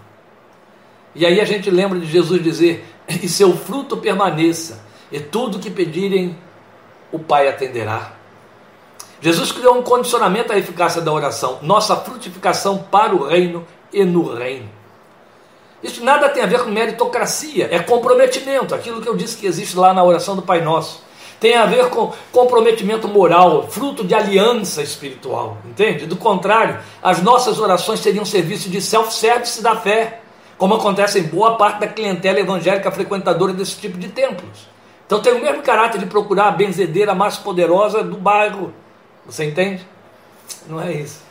E 1.14 1.25
aí 1.25 1.40
a 1.40 1.44
gente 1.46 1.70
lembra 1.70 1.98
de 1.98 2.05
Jesus 2.05 2.42
dizer: 2.42 2.85
e 3.09 3.27
seu 3.31 3.57
fruto 3.57 3.96
permaneça, 3.96 4.85
e 5.12 5.20
tudo 5.20 5.59
que 5.59 5.70
pedirem, 5.70 6.37
o 7.12 7.18
Pai 7.18 7.46
atenderá. 7.46 8.12
Jesus 9.20 9.53
criou 9.53 9.79
um 9.79 9.83
condicionamento 9.83 10.53
à 10.53 10.59
eficácia 10.59 11.01
da 11.01 11.12
oração, 11.12 11.59
nossa 11.62 11.94
frutificação 11.94 12.79
para 12.79 13.14
o 13.14 13.27
reino 13.27 13.64
e 13.92 14.05
no 14.05 14.35
reino. 14.35 14.68
Isso 15.83 16.03
nada 16.03 16.29
tem 16.29 16.42
a 16.42 16.46
ver 16.46 16.64
com 16.64 16.70
meritocracia, 16.70 17.68
é 17.70 17.79
comprometimento, 17.79 18.75
aquilo 18.75 19.01
que 19.01 19.09
eu 19.09 19.16
disse 19.16 19.37
que 19.37 19.46
existe 19.46 19.77
lá 19.77 19.92
na 19.92 20.03
oração 20.03 20.35
do 20.35 20.42
Pai 20.42 20.61
Nosso 20.61 21.03
tem 21.42 21.57
a 21.57 21.66
ver 21.66 21.88
com 21.88 22.12
comprometimento 22.31 23.09
moral, 23.09 23.66
fruto 23.68 24.05
de 24.05 24.14
aliança 24.14 24.81
espiritual, 24.81 25.57
entende? 25.66 26.07
Do 26.07 26.14
contrário, 26.14 26.79
as 27.03 27.20
nossas 27.20 27.59
orações 27.59 27.98
seriam 27.98 28.25
serviço 28.25 28.70
de 28.70 28.81
self-service 28.81 29.61
da 29.61 29.75
fé, 29.75 30.20
como 30.57 30.75
acontece 30.75 31.18
em 31.18 31.25
boa 31.25 31.57
parte 31.57 31.81
da 31.81 31.88
clientela 31.88 32.38
evangélica 32.38 32.92
frequentadora 32.92 33.53
desse 33.53 33.77
tipo 33.77 33.98
de 33.98 34.07
templos. 34.07 34.68
Então 35.07 35.21
tem 35.21 35.35
o 35.35 35.41
mesmo 35.41 35.62
caráter 35.62 35.99
de 35.99 36.07
procurar 36.07 36.49
a 36.49 36.51
benzedeira 36.53 37.15
mais 37.15 37.37
poderosa 37.37 38.03
do 38.03 38.17
bairro. 38.17 38.73
Você 39.27 39.45
entende? 39.45 39.87
Não 40.67 40.81
é 40.81 40.93
isso. 40.93 41.23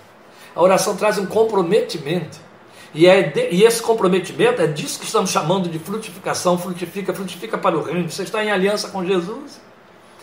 A 0.55 0.61
oração 0.61 0.95
traz 0.95 1.17
um 1.17 1.25
comprometimento. 1.25 2.39
E, 2.93 3.07
é 3.07 3.23
de, 3.23 3.49
e 3.51 3.63
esse 3.63 3.81
comprometimento 3.81 4.61
é 4.61 4.67
disso 4.67 4.99
que 4.99 5.05
estamos 5.05 5.31
chamando 5.31 5.69
de 5.69 5.79
frutificação. 5.79 6.57
Frutifica, 6.57 7.13
frutifica 7.13 7.57
para 7.57 7.77
o 7.77 7.81
reino. 7.81 8.09
Você 8.09 8.23
está 8.23 8.43
em 8.43 8.51
aliança 8.51 8.89
com 8.89 9.05
Jesus. 9.05 9.59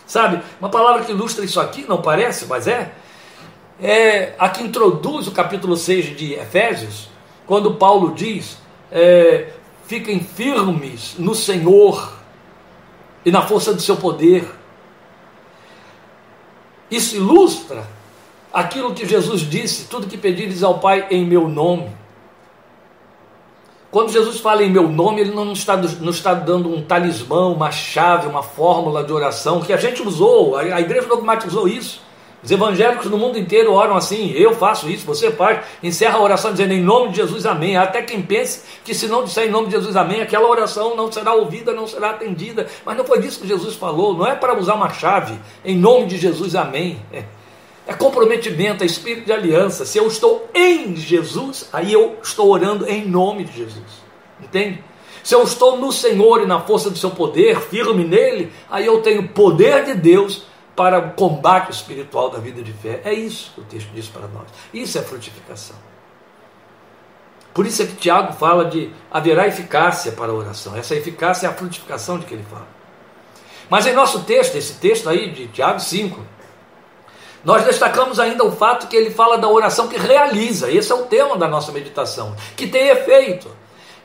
Sabe? 0.05 0.41
Uma 0.59 0.69
palavra 0.69 1.03
que 1.03 1.11
ilustra 1.11 1.45
isso 1.45 1.59
aqui, 1.59 1.85
não 1.87 2.01
parece, 2.01 2.45
mas 2.45 2.67
é. 2.67 2.91
É 3.81 4.33
a 4.37 4.49
que 4.49 4.61
introduz 4.61 5.27
o 5.27 5.31
capítulo 5.31 5.77
6 5.77 6.17
de 6.17 6.33
Efésios, 6.33 7.09
quando 7.45 7.75
Paulo 7.75 8.13
diz: 8.13 8.57
é, 8.91 9.49
fiquem 9.85 10.19
firmes 10.19 11.15
no 11.17 11.33
Senhor 11.33 12.18
e 13.25 13.31
na 13.31 13.41
força 13.41 13.73
do 13.73 13.81
seu 13.81 13.97
poder. 13.97 14.49
Isso 16.89 17.15
ilustra 17.15 17.87
aquilo 18.51 18.93
que 18.93 19.05
Jesus 19.05 19.41
disse: 19.41 19.87
tudo 19.87 20.07
que 20.07 20.17
pedires 20.17 20.63
ao 20.63 20.79
Pai 20.79 21.07
em 21.11 21.25
meu 21.25 21.47
nome. 21.47 21.91
Quando 23.91 24.11
Jesus 24.11 24.39
fala 24.39 24.63
em 24.63 24.69
meu 24.69 24.87
nome, 24.87 25.21
ele 25.21 25.31
não 25.31 25.51
está, 25.51 25.75
não 25.75 26.11
está 26.11 26.35
dando 26.35 26.71
um 26.71 26.83
talismã, 26.83 27.47
uma 27.47 27.71
chave, 27.71 28.27
uma 28.27 28.43
fórmula 28.43 29.03
de 29.03 29.11
oração 29.11 29.61
que 29.61 29.73
a 29.73 29.77
gente 29.77 30.03
usou, 30.03 30.55
a, 30.55 30.61
a 30.61 30.81
igreja 30.81 31.07
dogmatizou 31.07 31.67
isso. 31.67 31.99
Os 32.41 32.49
evangélicos 32.49 33.07
no 33.07 33.17
mundo 33.17 33.37
inteiro 33.37 33.73
oram 33.73 33.97
assim, 33.97 34.31
eu 34.31 34.55
faço 34.55 34.89
isso, 34.89 35.05
você 35.05 35.29
faz, 35.29 35.59
encerra 35.83 36.17
a 36.17 36.21
oração 36.21 36.51
dizendo 36.51 36.73
em 36.73 36.81
nome 36.81 37.09
de 37.09 37.17
Jesus, 37.17 37.45
amém. 37.45 37.75
Até 37.75 38.01
quem 38.01 38.21
pense 38.21 38.61
que 38.83 38.93
se 38.93 39.07
não 39.07 39.23
disser 39.23 39.47
em 39.47 39.51
nome 39.51 39.67
de 39.67 39.73
Jesus, 39.73 39.95
amém, 39.95 40.21
aquela 40.21 40.47
oração 40.47 40.95
não 40.95 41.11
será 41.11 41.33
ouvida, 41.33 41.73
não 41.73 41.85
será 41.85 42.11
atendida. 42.11 42.67
Mas 42.85 42.97
não 42.97 43.03
foi 43.03 43.19
disso 43.19 43.41
que 43.41 43.47
Jesus 43.47 43.75
falou, 43.75 44.13
não 44.15 44.25
é 44.25 44.35
para 44.35 44.57
usar 44.57 44.75
uma 44.75 44.89
chave, 44.89 45.37
em 45.65 45.75
nome 45.75 46.05
de 46.07 46.17
Jesus, 46.17 46.55
amém. 46.55 47.01
É 47.11 47.23
é 47.89 47.93
comprometimento, 47.95 48.83
é 48.83 48.85
espírito 48.85 49.25
de 49.25 49.33
aliança. 49.33 49.83
Se 49.83 49.97
eu 49.97 50.07
estou 50.07 50.47
em 50.53 50.95
Jesus, 50.95 51.67
aí 51.73 51.91
eu 51.91 52.17
estou 52.21 52.47
orando 52.47 52.87
em 52.87 53.03
nome 53.03 53.43
de 53.43 53.57
Jesus. 53.57 53.83
Entende? 54.39 54.83
Se 55.23 55.33
eu 55.33 55.41
estou 55.41 55.75
no 55.75 55.91
Senhor 55.91 56.43
e 56.43 56.45
na 56.45 56.59
força 56.61 56.91
do 56.91 56.97
seu 56.99 57.09
poder, 57.09 57.59
firme 57.61 58.03
nele, 58.03 58.51
aí 58.69 58.85
eu 58.85 59.01
tenho 59.01 59.27
poder 59.29 59.85
de 59.85 59.95
Deus 59.95 60.43
para 60.79 60.97
o 60.97 61.11
combate 61.11 61.73
espiritual 61.73 62.29
da 62.29 62.37
vida 62.37 62.61
de 62.61 62.71
fé. 62.71 63.01
É 63.03 63.13
isso 63.13 63.51
que 63.53 63.59
o 63.59 63.63
texto 63.65 63.89
diz 63.93 64.07
para 64.07 64.29
nós. 64.29 64.47
Isso 64.73 64.97
é 64.97 65.01
frutificação. 65.01 65.75
Por 67.53 67.65
isso 67.65 67.81
é 67.81 67.85
que 67.85 67.97
Tiago 67.97 68.31
fala 68.31 68.63
de 68.63 68.89
haverá 69.11 69.45
eficácia 69.45 70.13
para 70.13 70.31
a 70.31 70.33
oração. 70.33 70.77
Essa 70.77 70.95
eficácia 70.95 71.47
é 71.47 71.49
a 71.49 71.53
frutificação 71.53 72.17
de 72.17 72.25
que 72.25 72.33
ele 72.33 72.45
fala. 72.49 72.65
Mas 73.69 73.87
em 73.87 73.93
nosso 73.93 74.21
texto, 74.23 74.55
esse 74.55 74.75
texto 74.75 75.09
aí 75.09 75.31
de 75.31 75.49
Tiago 75.49 75.81
5, 75.81 76.17
nós 77.43 77.65
destacamos 77.65 78.17
ainda 78.17 78.45
o 78.45 78.51
fato 78.53 78.87
que 78.87 78.95
ele 78.95 79.11
fala 79.11 79.37
da 79.37 79.49
oração 79.49 79.89
que 79.89 79.97
realiza, 79.97 80.71
esse 80.71 80.89
é 80.93 80.95
o 80.95 81.07
tema 81.07 81.35
da 81.35 81.49
nossa 81.49 81.73
meditação, 81.73 82.33
que 82.55 82.67
tem 82.67 82.87
efeito. 82.87 83.53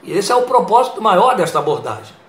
E 0.03 0.13
esse 0.13 0.33
é 0.33 0.35
o 0.35 0.43
propósito 0.43 1.01
maior 1.01 1.37
desta 1.37 1.61
abordagem. 1.61 2.24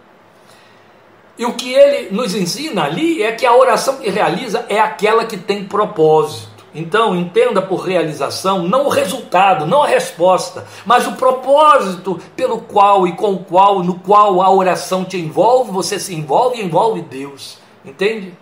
E 1.38 1.46
o 1.46 1.54
que 1.54 1.74
ele 1.74 2.16
nos 2.16 2.34
ensina 2.34 2.84
ali 2.84 3.22
é 3.22 3.32
que 3.32 3.46
a 3.46 3.56
oração 3.56 3.98
que 3.98 4.10
realiza 4.10 4.66
é 4.70 4.80
aquela 4.80 5.26
que 5.26 5.38
tem 5.38 5.66
propósito. 5.66 6.56
Então, 6.74 7.16
entenda 7.16 7.62
por 7.62 7.78
realização 7.78 8.64
não 8.64 8.86
o 8.86 8.90
resultado, 8.90 9.66
não 9.66 9.84
a 9.84 9.88
resposta, 9.88 10.66
mas 10.86 11.08
o 11.08 11.14
propósito 11.14 12.20
pelo 12.36 12.60
qual 12.60 13.08
e 13.08 13.14
com 13.14 13.34
o 13.34 13.44
qual, 13.44 13.82
no 13.82 14.00
qual 14.00 14.42
a 14.42 14.50
oração 14.50 15.06
te 15.06 15.18
envolve, 15.18 15.72
você 15.72 16.00
se 16.00 16.14
envolve 16.14 16.60
e 16.60 16.66
envolve 16.66 17.02
Deus. 17.02 17.60
Entende? 17.84 18.34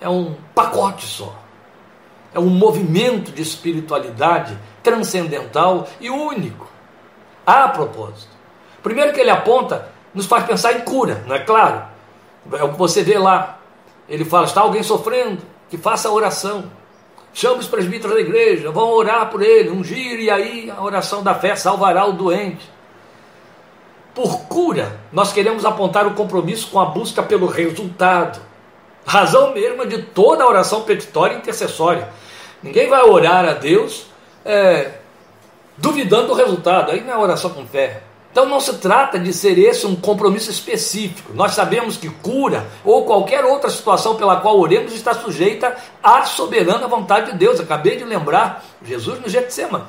É 0.00 0.08
um 0.08 0.34
pacote 0.54 1.04
só 1.04 1.46
é 2.36 2.38
um 2.38 2.50
movimento 2.50 3.32
de 3.32 3.40
espiritualidade 3.40 4.58
transcendental 4.82 5.88
e 5.98 6.10
único. 6.10 6.68
Há 7.46 7.66
propósito. 7.68 8.28
Primeiro 8.82 9.14
que 9.14 9.20
ele 9.20 9.30
aponta, 9.30 9.88
nos 10.12 10.26
faz 10.26 10.44
pensar 10.44 10.74
em 10.74 10.80
cura, 10.80 11.24
não 11.26 11.34
é 11.34 11.38
claro? 11.38 11.82
É 12.52 12.64
o 12.64 12.72
que 12.72 12.78
você 12.78 13.02
vê 13.02 13.18
lá. 13.18 13.58
Ele 14.08 14.24
fala: 14.24 14.46
está 14.46 14.60
alguém 14.60 14.82
sofrendo? 14.82 15.42
Que 15.68 15.76
faça 15.76 16.08
a 16.08 16.12
oração. 16.12 16.70
Chame 17.32 17.58
os 17.58 17.66
presbíteros 17.66 18.14
da 18.14 18.20
igreja, 18.20 18.70
vão 18.70 18.88
orar 18.88 19.28
por 19.28 19.42
ele, 19.42 19.68
ungir, 19.68 20.20
e 20.20 20.30
aí 20.30 20.72
a 20.74 20.82
oração 20.82 21.22
da 21.22 21.34
fé 21.34 21.54
salvará 21.54 22.06
o 22.06 22.12
doente. 22.12 22.66
Por 24.14 24.46
cura, 24.46 24.98
nós 25.12 25.34
queremos 25.34 25.66
apontar 25.66 26.06
o 26.06 26.14
compromisso 26.14 26.70
com 26.70 26.80
a 26.80 26.86
busca 26.86 27.22
pelo 27.22 27.46
resultado. 27.46 28.40
Razão 29.04 29.52
mesma 29.52 29.84
de 29.84 30.00
toda 30.02 30.44
a 30.44 30.48
oração 30.48 30.84
petitória 30.84 31.34
e 31.34 31.36
intercessória. 31.36 32.08
Ninguém 32.62 32.88
vai 32.88 33.02
orar 33.02 33.44
a 33.44 33.52
Deus 33.52 34.06
é, 34.42 34.92
duvidando 35.76 36.28
do 36.28 36.34
resultado. 36.34 36.90
Aí 36.90 37.02
não 37.02 37.12
é 37.12 37.18
oração 37.18 37.50
com 37.50 37.66
fé. 37.66 38.02
Então 38.36 38.44
não 38.44 38.60
se 38.60 38.74
trata 38.74 39.18
de 39.18 39.32
ser 39.32 39.58
esse 39.58 39.86
um 39.86 39.96
compromisso 39.96 40.50
específico. 40.50 41.32
Nós 41.32 41.52
sabemos 41.52 41.96
que 41.96 42.10
cura 42.10 42.66
ou 42.84 43.06
qualquer 43.06 43.42
outra 43.46 43.70
situação 43.70 44.14
pela 44.14 44.42
qual 44.42 44.60
oremos 44.60 44.92
está 44.92 45.14
sujeita 45.14 45.74
à 46.02 46.22
soberana 46.26 46.86
vontade 46.86 47.32
de 47.32 47.38
Deus. 47.38 47.58
Acabei 47.58 47.96
de 47.96 48.04
lembrar 48.04 48.62
Jesus 48.84 49.18
no 49.20 49.26
Getsemane. 49.26 49.86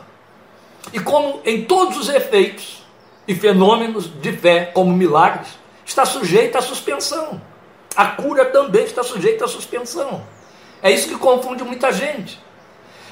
E 0.93 0.99
como 1.01 1.41
em 1.43 1.65
todos 1.65 1.97
os 1.97 2.07
efeitos 2.07 2.85
e 3.27 3.35
fenômenos 3.35 4.09
de 4.21 4.31
fé, 4.31 4.71
como 4.73 4.93
milagres, 4.93 5.49
está 5.85 6.05
sujeita 6.05 6.59
à 6.59 6.61
suspensão. 6.61 7.41
A 7.97 8.05
cura 8.05 8.45
também 8.45 8.85
está 8.85 9.03
sujeita 9.03 9.43
à 9.43 9.47
suspensão. 9.49 10.23
É 10.81 10.89
isso 10.89 11.09
que 11.09 11.17
confunde 11.17 11.65
muita 11.65 11.91
gente. 11.91 12.41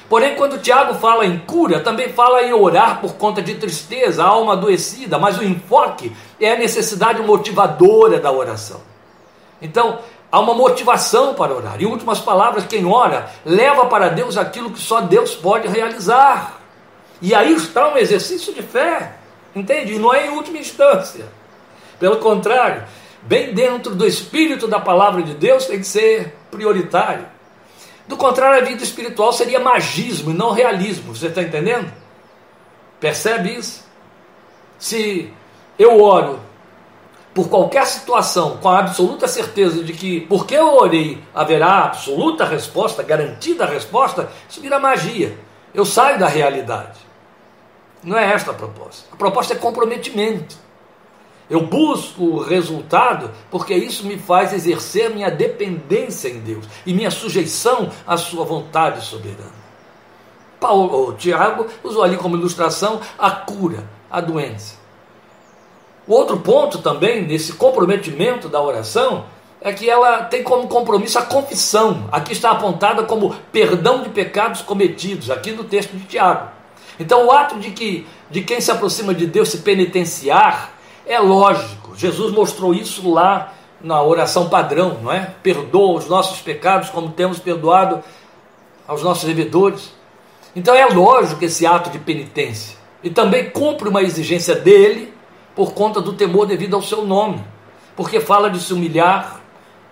Porém, 0.08 0.36
quando 0.36 0.60
Tiago 0.60 0.94
fala 0.94 1.26
em 1.26 1.38
cura, 1.38 1.80
também 1.80 2.10
fala 2.10 2.42
em 2.42 2.52
orar 2.52 3.00
por 3.00 3.14
conta 3.14 3.42
de 3.42 3.56
tristeza, 3.56 4.22
alma 4.22 4.52
adoecida, 4.52 5.18
mas 5.18 5.36
o 5.36 5.44
enfoque 5.44 6.14
é 6.40 6.52
a 6.52 6.58
necessidade 6.58 7.20
motivadora 7.22 8.20
da 8.20 8.30
oração. 8.30 8.80
Então, 9.60 9.98
há 10.30 10.38
uma 10.38 10.54
motivação 10.54 11.34
para 11.34 11.52
orar. 11.52 11.82
Em 11.82 11.86
últimas 11.86 12.20
palavras, 12.20 12.66
quem 12.66 12.86
ora 12.86 13.28
leva 13.44 13.86
para 13.86 14.08
Deus 14.08 14.36
aquilo 14.36 14.70
que 14.70 14.78
só 14.78 15.00
Deus 15.00 15.34
pode 15.34 15.66
realizar. 15.66 16.60
E 17.20 17.34
aí 17.34 17.52
está 17.54 17.92
um 17.92 17.96
exercício 17.96 18.54
de 18.54 18.62
fé, 18.62 19.14
entende? 19.56 19.94
E 19.94 19.98
não 19.98 20.14
é 20.14 20.26
em 20.26 20.30
última 20.30 20.58
instância. 20.58 21.24
Pelo 21.98 22.18
contrário, 22.18 22.84
bem 23.22 23.52
dentro 23.52 23.94
do 23.94 24.06
espírito 24.06 24.68
da 24.68 24.78
palavra 24.78 25.22
de 25.22 25.34
Deus 25.34 25.64
tem 25.64 25.78
que 25.78 25.86
ser 25.86 26.36
prioritário. 26.50 27.26
Do 28.08 28.16
contrário, 28.16 28.62
a 28.62 28.64
vida 28.64 28.82
espiritual 28.82 29.32
seria 29.32 29.58
magismo 29.58 30.30
e 30.30 30.34
não 30.34 30.52
realismo. 30.52 31.14
Você 31.14 31.26
está 31.26 31.42
entendendo? 31.42 31.92
Percebe 33.00 33.56
isso? 33.56 33.84
Se 34.78 35.32
eu 35.78 36.00
oro 36.00 36.40
por 37.34 37.48
qualquer 37.48 37.86
situação, 37.86 38.56
com 38.58 38.68
a 38.68 38.78
absoluta 38.78 39.28
certeza 39.28 39.84
de 39.84 39.92
que, 39.92 40.22
porque 40.22 40.54
eu 40.54 40.74
orei, 40.74 41.22
haverá 41.34 41.84
absoluta 41.84 42.46
resposta, 42.46 43.02
garantida 43.02 43.66
resposta, 43.66 44.30
isso 44.48 44.60
vira 44.60 44.78
magia. 44.78 45.36
Eu 45.74 45.84
saio 45.84 46.18
da 46.18 46.28
realidade. 46.28 46.98
Não 48.02 48.16
é 48.16 48.32
esta 48.32 48.52
a 48.52 48.54
proposta. 48.54 49.06
A 49.12 49.16
proposta 49.16 49.52
é 49.52 49.56
comprometimento. 49.56 50.56
Eu 51.48 51.62
busco 51.62 52.24
o 52.24 52.42
resultado 52.42 53.30
porque 53.50 53.74
isso 53.74 54.04
me 54.06 54.18
faz 54.18 54.52
exercer 54.52 55.10
minha 55.10 55.30
dependência 55.30 56.28
em 56.28 56.40
Deus 56.40 56.66
e 56.84 56.92
minha 56.92 57.10
sujeição 57.10 57.90
à 58.06 58.16
sua 58.16 58.44
vontade 58.44 59.04
soberana. 59.04 59.66
Paulo, 60.58 61.12
Tiago 61.12 61.66
usou 61.84 62.02
ali 62.02 62.16
como 62.16 62.36
ilustração 62.36 63.00
a 63.18 63.30
cura, 63.30 63.84
a 64.10 64.20
doença. 64.20 64.74
O 66.06 66.14
outro 66.14 66.38
ponto 66.38 66.78
também 66.78 67.26
nesse 67.26 67.52
comprometimento 67.52 68.48
da 68.48 68.60
oração 68.60 69.26
é 69.60 69.72
que 69.72 69.88
ela 69.88 70.24
tem 70.24 70.42
como 70.42 70.68
compromisso 70.68 71.18
a 71.18 71.22
confissão. 71.22 72.08
Aqui 72.12 72.32
está 72.32 72.50
apontada 72.50 73.04
como 73.04 73.34
perdão 73.52 74.02
de 74.02 74.10
pecados 74.10 74.62
cometidos, 74.62 75.30
aqui 75.30 75.52
no 75.52 75.64
texto 75.64 75.92
de 75.96 76.04
Tiago. 76.04 76.48
Então, 76.98 77.26
o 77.26 77.32
ato 77.32 77.58
de 77.58 77.70
que 77.70 78.06
de 78.30 78.42
quem 78.42 78.60
se 78.60 78.70
aproxima 78.70 79.14
de 79.14 79.26
Deus 79.26 79.48
se 79.48 79.58
penitenciar 79.58 80.75
é 81.06 81.18
lógico. 81.18 81.96
Jesus 81.96 82.32
mostrou 82.32 82.74
isso 82.74 83.10
lá 83.10 83.52
na 83.80 84.02
oração 84.02 84.48
padrão, 84.48 84.98
não 85.02 85.12
é? 85.12 85.34
Perdoa 85.42 85.98
os 85.98 86.08
nossos 86.08 86.40
pecados 86.40 86.90
como 86.90 87.10
temos 87.10 87.38
perdoado 87.38 88.02
aos 88.86 89.02
nossos 89.02 89.24
devedores. 89.24 89.94
Então 90.54 90.74
é 90.74 90.86
lógico 90.86 91.44
esse 91.44 91.66
ato 91.66 91.90
de 91.90 91.98
penitência. 91.98 92.76
E 93.02 93.10
também 93.10 93.50
cumpre 93.50 93.88
uma 93.88 94.02
exigência 94.02 94.54
dele 94.54 95.12
por 95.54 95.72
conta 95.72 96.00
do 96.00 96.14
temor 96.14 96.46
devido 96.46 96.74
ao 96.74 96.82
seu 96.82 97.04
nome. 97.04 97.42
Porque 97.94 98.20
fala 98.20 98.50
de 98.50 98.58
se 98.60 98.72
humilhar, 98.72 99.40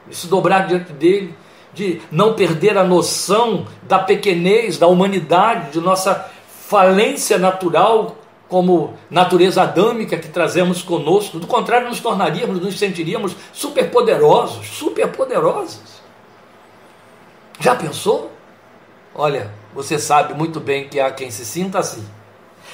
de 0.09 0.17
se 0.17 0.27
dobrar 0.27 0.67
diante 0.67 0.93
dele, 0.93 1.35
de 1.73 2.01
não 2.11 2.35
perder 2.35 2.77
a 2.77 2.85
noção 2.85 3.67
da 3.83 3.99
pequenez, 3.99 4.79
da 4.79 4.87
humanidade, 4.87 5.73
de 5.73 5.81
nossa 5.81 6.31
falência 6.69 7.39
natural 7.39 8.17
como 8.49 8.95
natureza 9.11 9.63
adâmica 9.63 10.19
que 10.19 10.29
trazemos 10.29 10.83
conosco. 10.83 11.39
Do 11.39 11.47
contrário, 11.47 11.89
nos 11.89 12.01
tornaríamos, 12.01 12.61
nos 12.61 12.79
sentiríamos 12.79 13.35
superpoderosos, 13.53 14.67
superpoderosos. 14.67 16.03
Já 17.61 17.75
pensou? 17.75 18.31
Olha, 19.15 19.51
você 19.75 19.99
sabe 19.99 20.35
muito 20.35 20.61
bem 20.61 20.89
que 20.89 21.01
há 21.01 21.11
quem 21.11 21.31
se 21.31 21.45
sinta 21.45 21.79
assim. 21.79 22.05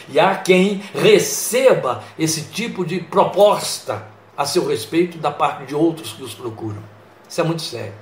E 0.09 0.19
há 0.19 0.35
quem 0.35 0.83
receba 0.95 2.03
esse 2.19 2.45
tipo 2.45 2.85
de 2.85 3.01
proposta 3.01 4.05
a 4.37 4.45
seu 4.47 4.67
respeito 4.67 5.19
da 5.19 5.31
parte 5.31 5.67
de 5.67 5.75
outros 5.75 6.13
que 6.13 6.23
os 6.23 6.35
procuram. 6.35 6.83
Isso 7.29 7.41
é 7.41 7.45
muito 7.45 7.63
sério. 7.63 7.93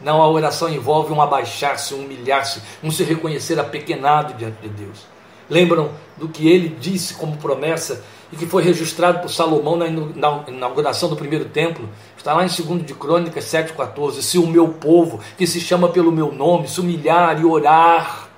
Não, 0.00 0.20
a 0.20 0.28
oração 0.28 0.68
envolve 0.68 1.12
um 1.12 1.22
abaixar-se, 1.22 1.94
um 1.94 2.00
humilhar-se, 2.04 2.60
um 2.82 2.90
se 2.90 3.02
reconhecer 3.02 3.58
apequenado 3.58 4.34
diante 4.34 4.60
de 4.60 4.68
Deus. 4.68 5.06
Lembram 5.48 5.90
do 6.16 6.28
que 6.28 6.48
ele 6.48 6.68
disse 6.68 7.14
como 7.14 7.36
promessa 7.36 8.04
e 8.32 8.36
que 8.36 8.46
foi 8.46 8.62
registrado 8.62 9.20
por 9.20 9.30
Salomão 9.30 9.76
na 9.76 9.86
inauguração 9.86 11.08
do 11.08 11.16
primeiro 11.16 11.44
templo? 11.46 11.88
Está 12.16 12.34
lá 12.34 12.44
em 12.44 12.48
2 12.48 12.84
de 12.84 12.94
Crônicas 12.94 13.44
7,14. 13.44 14.22
Se 14.22 14.38
o 14.38 14.46
meu 14.46 14.68
povo, 14.68 15.20
que 15.38 15.46
se 15.46 15.60
chama 15.60 15.88
pelo 15.88 16.10
meu 16.10 16.32
nome, 16.32 16.68
se 16.68 16.80
humilhar 16.80 17.40
e 17.40 17.44
orar, 17.44 18.28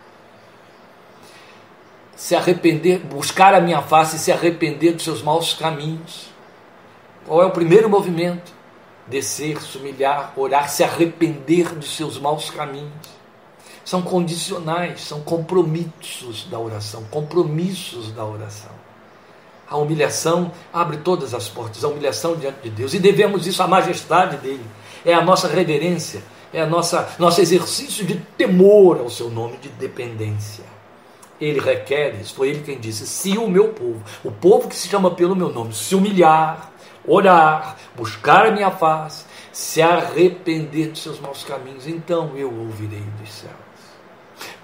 se 2.15 2.35
arrepender, 2.35 2.99
buscar 2.99 3.55
a 3.55 3.61
minha 3.61 3.81
face 3.81 4.17
e 4.17 4.19
se 4.19 4.31
arrepender 4.31 4.93
dos 4.93 5.05
seus 5.05 5.23
maus 5.23 5.55
caminhos. 5.55 6.29
Qual 7.27 7.43
é 7.43 7.47
o 7.47 7.51
primeiro 7.51 7.89
movimento? 7.89 8.53
Descer, 9.07 9.59
se 9.63 9.79
humilhar, 9.79 10.35
orar, 10.37 10.69
se 10.69 10.85
arrepender 10.85 11.75
dos 11.75 11.97
seus 11.97 12.19
maus 12.19 12.51
caminhos 12.51 13.18
são 13.89 14.03
condicionais, 14.03 15.01
são 15.01 15.23
compromissos 15.23 16.47
da 16.51 16.59
oração, 16.59 17.05
compromissos 17.11 18.13
da 18.13 18.23
oração. 18.23 18.71
A 19.67 19.79
humilhação 19.79 20.53
abre 20.71 20.99
todas 20.99 21.33
as 21.33 21.49
portas, 21.49 21.83
a 21.83 21.89
humilhação 21.89 22.37
diante 22.37 22.65
de 22.65 22.69
Deus, 22.69 22.93
e 22.93 22.99
devemos 22.99 23.47
isso 23.47 23.63
à 23.63 23.67
majestade 23.67 24.37
dele, 24.37 24.65
é 25.07 25.15
a 25.15 25.23
nossa 25.23 25.49
reverência, 25.49 26.23
é 26.53 26.61
a 26.61 26.67
nossa 26.67 27.17
nosso 27.19 27.41
exercício 27.41 28.05
de 28.05 28.17
temor 28.37 28.99
ao 28.99 29.09
seu 29.09 29.31
nome, 29.31 29.57
de 29.57 29.71
dependência. 29.71 30.65
Ele 31.41 31.59
requer 31.59 32.15
isso, 32.21 32.35
foi 32.35 32.51
ele 32.51 32.63
quem 32.63 32.79
disse: 32.79 33.07
se 33.07 33.39
o 33.39 33.49
meu 33.49 33.69
povo, 33.69 34.03
o 34.23 34.31
povo 34.31 34.69
que 34.69 34.77
se 34.77 34.89
chama 34.89 35.13
pelo 35.13 35.35
meu 35.35 35.49
nome, 35.49 35.73
se 35.73 35.95
humilhar, 35.95 36.73
orar, 37.07 37.79
buscar 37.97 38.49
a 38.49 38.51
minha 38.51 38.71
face, 38.71 39.25
se 39.51 39.81
arrepender 39.81 40.91
dos 40.91 41.03
seus 41.03 41.19
maus 41.19 41.43
caminhos, 41.43 41.87
então 41.87 42.37
eu 42.37 42.53
ouvirei 42.53 43.03
dos 43.19 43.33
céus 43.33 43.68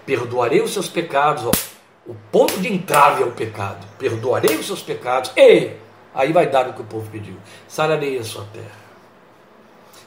perdoarei 0.07 0.61
os 0.61 0.73
seus 0.73 0.89
pecados. 0.89 1.45
Ó. 1.45 1.51
O 2.07 2.15
ponto 2.31 2.61
de 2.61 2.73
entrave 2.73 3.23
é 3.23 3.27
o 3.27 3.33
pecado. 3.33 3.87
Perdoarei 3.99 4.57
os 4.57 4.67
seus 4.67 4.83
pecados 4.83 5.33
e 5.37 5.71
aí 6.15 6.33
vai 6.33 6.49
dar 6.49 6.69
o 6.69 6.75
que 6.75 6.83
o 6.83 6.85
povo 6.85 7.09
pediu. 7.11 7.37
Sararei 7.67 8.19
a 8.19 8.25
sua 8.25 8.45
terra. 8.53 8.85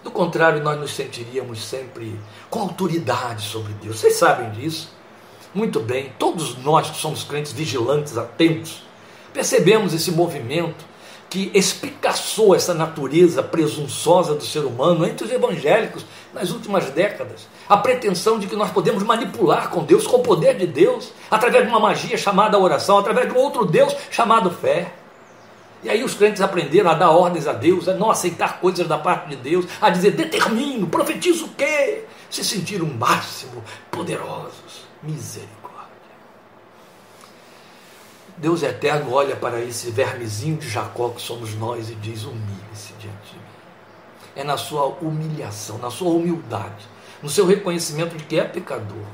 Do 0.04 0.12
contrário, 0.12 0.64
nós 0.64 0.80
nos 0.80 0.96
sentiríamos 0.96 1.66
sempre 1.66 2.18
com 2.50 2.60
autoridade 2.60 3.42
sobre 3.42 3.74
Deus. 3.74 4.00
Vocês 4.00 4.16
sabem 4.16 4.52
disso? 4.52 4.96
Muito 5.54 5.80
bem. 5.80 6.14
Todos 6.20 6.58
nós 6.60 6.90
que 6.90 6.98
somos 6.98 7.24
crentes 7.24 7.52
vigilantes, 7.52 8.18
atentos, 8.18 8.84
percebemos 9.34 9.94
esse 9.94 10.12
movimento 10.12 10.86
que 11.30 11.52
espicaçou 11.54 12.56
essa 12.56 12.74
natureza 12.74 13.44
presunçosa 13.44 14.34
do 14.34 14.44
ser 14.44 14.60
humano 14.60 15.06
entre 15.06 15.26
os 15.26 15.32
evangélicos 15.32 16.06
nas 16.34 16.52
últimas 16.52 16.90
décadas. 16.90 17.48
A 17.68 17.78
pretensão 17.78 18.40
de 18.40 18.48
que 18.48 18.56
nós 18.56 18.72
podemos 18.72 19.04
manipular 19.04 19.70
com 19.70 19.84
Deus, 19.84 20.08
com 20.08 20.18
o 20.18 20.24
poder 20.24 20.56
de 20.58 20.68
Deus, 20.68 21.12
através 21.30 21.66
de 21.66 21.70
uma 21.70 21.80
magia 21.80 22.18
chamada 22.18 22.58
oração, 22.58 22.98
através 22.98 23.28
de 23.28 23.38
um 23.38 23.42
outro 23.42 23.66
Deus 23.66 23.94
chamado 24.10 24.50
fé. 24.50 24.94
E 25.84 25.90
aí 25.90 26.04
os 26.04 26.16
crentes 26.16 26.42
aprenderam 26.42 26.90
a 26.90 26.94
dar 26.94 27.12
ordens 27.12 27.48
a 27.48 27.54
Deus, 27.54 27.88
a 27.88 27.94
não 27.94 28.10
aceitar 28.10 28.60
coisas 28.60 28.88
da 28.88 28.98
parte 28.98 29.30
de 29.30 29.36
Deus, 29.36 29.66
a 29.82 29.90
dizer 29.90 30.12
determino, 30.12 30.88
profetizo 30.88 31.46
o 31.46 31.50
quê? 31.50 32.04
Se 32.30 32.44
sentiram 32.44 32.88
máximo 32.88 33.64
poderosos. 33.92 34.88
Misericórdia. 35.04 35.67
Deus 38.38 38.62
eterno 38.62 39.14
olha 39.14 39.36
para 39.36 39.60
esse 39.62 39.90
vermezinho 39.90 40.58
de 40.58 40.70
Jacó 40.70 41.10
que 41.10 41.22
somos 41.22 41.56
nós 41.56 41.90
e 41.90 41.96
diz: 41.96 42.24
humilhe-se 42.24 42.94
diante 42.94 43.32
de 43.32 43.36
mim. 43.36 43.46
É 44.36 44.44
na 44.44 44.58
sua 44.58 44.86
humilhação, 44.86 45.80
na 45.80 45.90
sua 45.90 46.12
humildade, 46.12 46.88
no 47.22 47.30
seu 47.30 47.48
reconhecimento 47.48 48.16
de 48.16 48.24
que 48.24 48.40
é 48.40 48.44
pecador, 48.44 49.08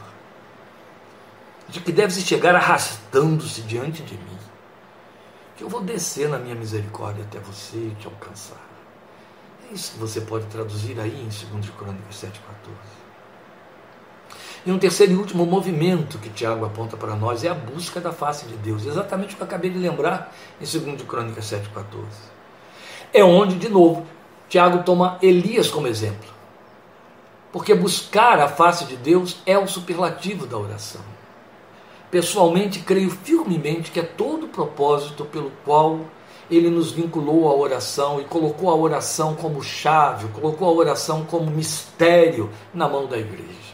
de 1.69 1.79
que 1.79 1.91
deve 1.93 2.13
se 2.13 2.21
chegar 2.21 2.53
arrastando-se 2.53 3.61
diante 3.61 4.03
de 4.03 4.15
mim, 4.15 4.39
que 5.55 5.63
eu 5.63 5.69
vou 5.69 5.81
descer 5.81 6.27
na 6.27 6.37
minha 6.37 6.55
misericórdia 6.55 7.23
até 7.23 7.39
você 7.39 7.77
e 7.77 7.95
te 7.97 8.07
alcançar. 8.07 8.61
É 9.69 9.73
isso 9.73 9.93
que 9.93 9.99
você 9.99 10.19
pode 10.19 10.45
traduzir 10.47 10.99
aí 10.99 11.21
em 11.21 11.29
2 11.49 11.69
Crônicas 11.69 12.15
7,14. 12.15 13.02
E 14.65 14.71
um 14.71 14.79
terceiro 14.79 15.11
e 15.11 15.15
último 15.17 15.45
movimento 15.45 16.17
que 16.17 16.29
Tiago 16.29 16.63
aponta 16.65 16.95
para 16.95 17.15
nós 17.15 17.43
é 17.43 17.49
a 17.49 17.53
busca 17.53 17.99
da 17.99 18.13
face 18.13 18.45
de 18.45 18.55
Deus. 18.55 18.85
Exatamente 18.85 19.33
o 19.33 19.37
que 19.37 19.43
eu 19.43 19.47
acabei 19.47 19.69
de 19.69 19.77
lembrar 19.77 20.33
em 20.59 20.65
2 20.65 21.01
Crônicas 21.01 21.45
7,14. 21.45 21.83
É 23.13 23.21
onde, 23.23 23.55
de 23.55 23.67
novo, 23.67 24.05
Tiago 24.47 24.83
toma 24.83 25.17
Elias 25.21 25.69
como 25.69 25.87
exemplo. 25.87 26.31
Porque 27.51 27.75
buscar 27.75 28.39
a 28.39 28.47
face 28.47 28.85
de 28.85 28.95
Deus 28.95 29.41
é 29.45 29.57
o 29.57 29.67
superlativo 29.67 30.47
da 30.47 30.57
oração. 30.57 31.01
Pessoalmente, 32.09 32.79
creio 32.79 33.09
firmemente 33.09 33.91
que 33.91 33.99
é 33.99 34.03
todo 34.03 34.45
o 34.45 34.49
propósito 34.49 35.25
pelo 35.25 35.51
qual 35.65 35.99
ele 36.49 36.69
nos 36.69 36.91
vinculou 36.91 37.49
à 37.49 37.55
oração 37.55 38.21
e 38.21 38.23
colocou 38.23 38.69
a 38.69 38.75
oração 38.75 39.35
como 39.35 39.61
chave, 39.61 40.27
colocou 40.29 40.69
a 40.69 40.71
oração 40.71 41.25
como 41.25 41.51
mistério 41.51 42.49
na 42.73 42.87
mão 42.87 43.07
da 43.07 43.17
igreja. 43.17 43.72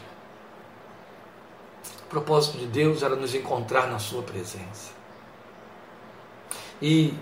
Propósito 2.10 2.58
de 2.58 2.66
Deus 2.66 3.04
era 3.04 3.14
nos 3.14 3.34
encontrar 3.34 3.86
na 3.86 4.00
Sua 4.00 4.22
presença. 4.22 4.90
E 6.82 7.14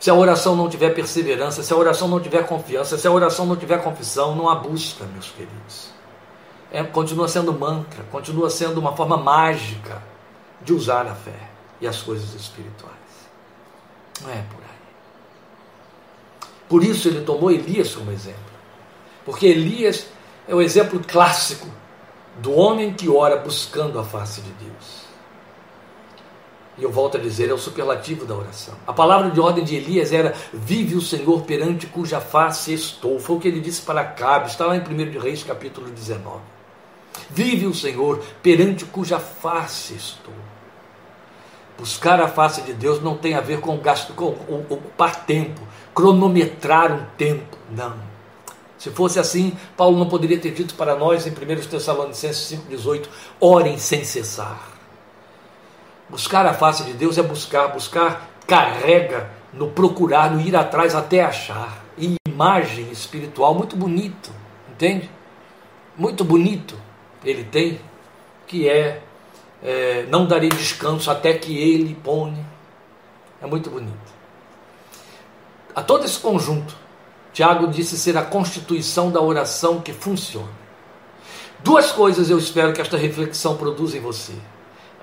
se 0.00 0.10
a 0.10 0.14
oração 0.14 0.56
não 0.56 0.68
tiver 0.68 0.90
perseverança, 0.90 1.62
se 1.62 1.72
a 1.72 1.76
oração 1.76 2.08
não 2.08 2.20
tiver 2.20 2.44
confiança, 2.46 2.98
se 2.98 3.06
a 3.06 3.10
oração 3.12 3.46
não 3.46 3.56
tiver 3.56 3.82
confissão, 3.82 4.34
não 4.34 4.48
há 4.48 4.56
busca, 4.56 5.04
meus 5.04 5.30
queridos. 5.30 5.90
É, 6.72 6.82
continua 6.82 7.28
sendo 7.28 7.52
mantra, 7.52 8.02
continua 8.10 8.50
sendo 8.50 8.80
uma 8.80 8.96
forma 8.96 9.16
mágica 9.16 10.02
de 10.60 10.72
usar 10.72 11.06
a 11.06 11.14
fé 11.14 11.48
e 11.80 11.86
as 11.86 12.02
coisas 12.02 12.34
espirituais. 12.34 12.92
Não 14.20 14.30
é 14.30 14.42
por 14.50 14.60
aí. 14.60 16.48
Por 16.68 16.82
isso 16.82 17.06
ele 17.06 17.20
tomou 17.20 17.52
Elias 17.52 17.94
como 17.94 18.10
exemplo. 18.10 18.40
Porque 19.24 19.46
Elias 19.46 20.06
é 20.48 20.54
o 20.54 20.60
exemplo 20.60 21.00
clássico 21.06 21.68
do 22.40 22.52
homem 22.52 22.92
que 22.92 23.08
ora 23.08 23.36
buscando 23.36 23.98
a 23.98 24.04
face 24.04 24.40
de 24.40 24.50
Deus. 24.52 25.04
E 26.76 26.82
eu 26.82 26.90
volto 26.90 27.16
a 27.16 27.20
dizer, 27.20 27.48
é 27.50 27.52
o 27.52 27.58
superlativo 27.58 28.24
da 28.24 28.34
oração. 28.34 28.74
A 28.86 28.92
palavra 28.92 29.30
de 29.30 29.40
ordem 29.40 29.62
de 29.62 29.76
Elias 29.76 30.12
era: 30.12 30.34
Vive 30.52 30.96
o 30.96 31.00
Senhor 31.00 31.42
perante 31.42 31.86
cuja 31.86 32.20
face 32.20 32.72
estou. 32.72 33.20
Foi 33.20 33.36
o 33.36 33.40
que 33.40 33.46
ele 33.46 33.60
disse 33.60 33.82
para 33.82 34.04
Cabe, 34.04 34.48
está 34.48 34.66
lá 34.66 34.76
em 34.76 34.80
1 34.80 35.20
Reis, 35.20 35.44
capítulo 35.44 35.88
19. 35.88 36.40
Vive 37.30 37.66
o 37.66 37.74
Senhor 37.74 38.20
perante 38.42 38.84
cuja 38.84 39.20
face 39.20 39.94
estou. 39.94 40.34
Buscar 41.78 42.20
a 42.20 42.28
face 42.28 42.62
de 42.62 42.72
Deus 42.72 43.02
não 43.02 43.16
tem 43.16 43.34
a 43.34 43.40
ver 43.40 43.60
com, 43.60 43.76
gasto, 43.78 44.12
com 44.14 44.28
ocupar 44.28 45.24
tempo, 45.24 45.60
cronometrar 45.94 46.92
um 46.92 47.04
tempo. 47.16 47.56
Não. 47.70 48.13
Se 48.84 48.90
fosse 48.90 49.18
assim, 49.18 49.56
Paulo 49.78 49.98
não 49.98 50.10
poderia 50.10 50.38
ter 50.38 50.50
dito 50.50 50.74
para 50.74 50.94
nós 50.94 51.26
em 51.26 51.30
1 51.30 51.34
Tessalonicenses 51.70 52.60
5,18: 52.68 53.06
orem 53.40 53.78
sem 53.78 54.04
cessar. 54.04 54.60
Buscar 56.06 56.44
a 56.44 56.52
face 56.52 56.84
de 56.84 56.92
Deus 56.92 57.16
é 57.16 57.22
buscar, 57.22 57.68
buscar 57.68 58.28
carrega 58.46 59.30
no 59.54 59.70
procurar, 59.70 60.30
no 60.30 60.38
ir 60.38 60.54
atrás 60.54 60.94
até 60.94 61.24
achar. 61.24 61.82
E 61.96 62.16
imagem 62.28 62.90
espiritual 62.90 63.54
muito 63.54 63.74
bonito, 63.74 64.30
entende? 64.70 65.08
Muito 65.96 66.22
bonito 66.22 66.78
ele 67.24 67.44
tem, 67.44 67.80
que 68.46 68.68
é, 68.68 69.00
é 69.62 70.04
não 70.10 70.26
darei 70.26 70.50
descanso 70.50 71.10
até 71.10 71.32
que 71.32 71.56
ele 71.56 71.94
ponha. 72.04 72.44
É 73.40 73.46
muito 73.46 73.70
bonito. 73.70 74.12
A 75.74 75.82
todo 75.82 76.04
esse 76.04 76.18
conjunto, 76.18 76.83
Tiago 77.34 77.66
disse 77.66 77.98
ser 77.98 78.16
a 78.16 78.24
constituição 78.24 79.10
da 79.10 79.20
oração 79.20 79.82
que 79.82 79.92
funciona. 79.92 80.64
Duas 81.62 81.92
coisas 81.92 82.30
eu 82.30 82.38
espero 82.38 82.72
que 82.72 82.80
esta 82.80 82.96
reflexão 82.96 83.58
produza 83.58 83.98
em 83.98 84.00
você 84.00 84.32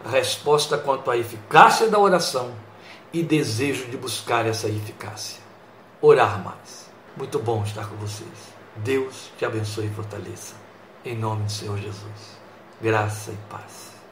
resposta 0.10 0.78
quanto 0.78 1.12
à 1.12 1.17
eficácia 1.17 1.89
da 1.89 2.00
oração 2.00 2.52
e 3.13 3.22
desejo 3.22 3.88
de 3.89 3.98
buscar 3.98 4.46
essa 4.46 4.67
eficácia. 4.67 5.39
Orar 6.02 6.44
mais. 6.44 6.89
Muito 7.15 7.38
bom 7.38 7.63
estar 7.63 7.88
com 7.88 7.96
vocês. 7.98 8.30
Deus 8.78 9.32
te 9.38 9.46
abençoe 9.46 9.88
e 9.88 9.89
fortaleça. 9.89 10.56
Em 11.04 11.15
nome 11.15 11.44
do 11.44 11.52
Senhor 11.52 11.78
Jesus. 11.78 12.39
Graça 12.82 13.32
e 13.32 13.38
paz. 13.50 13.90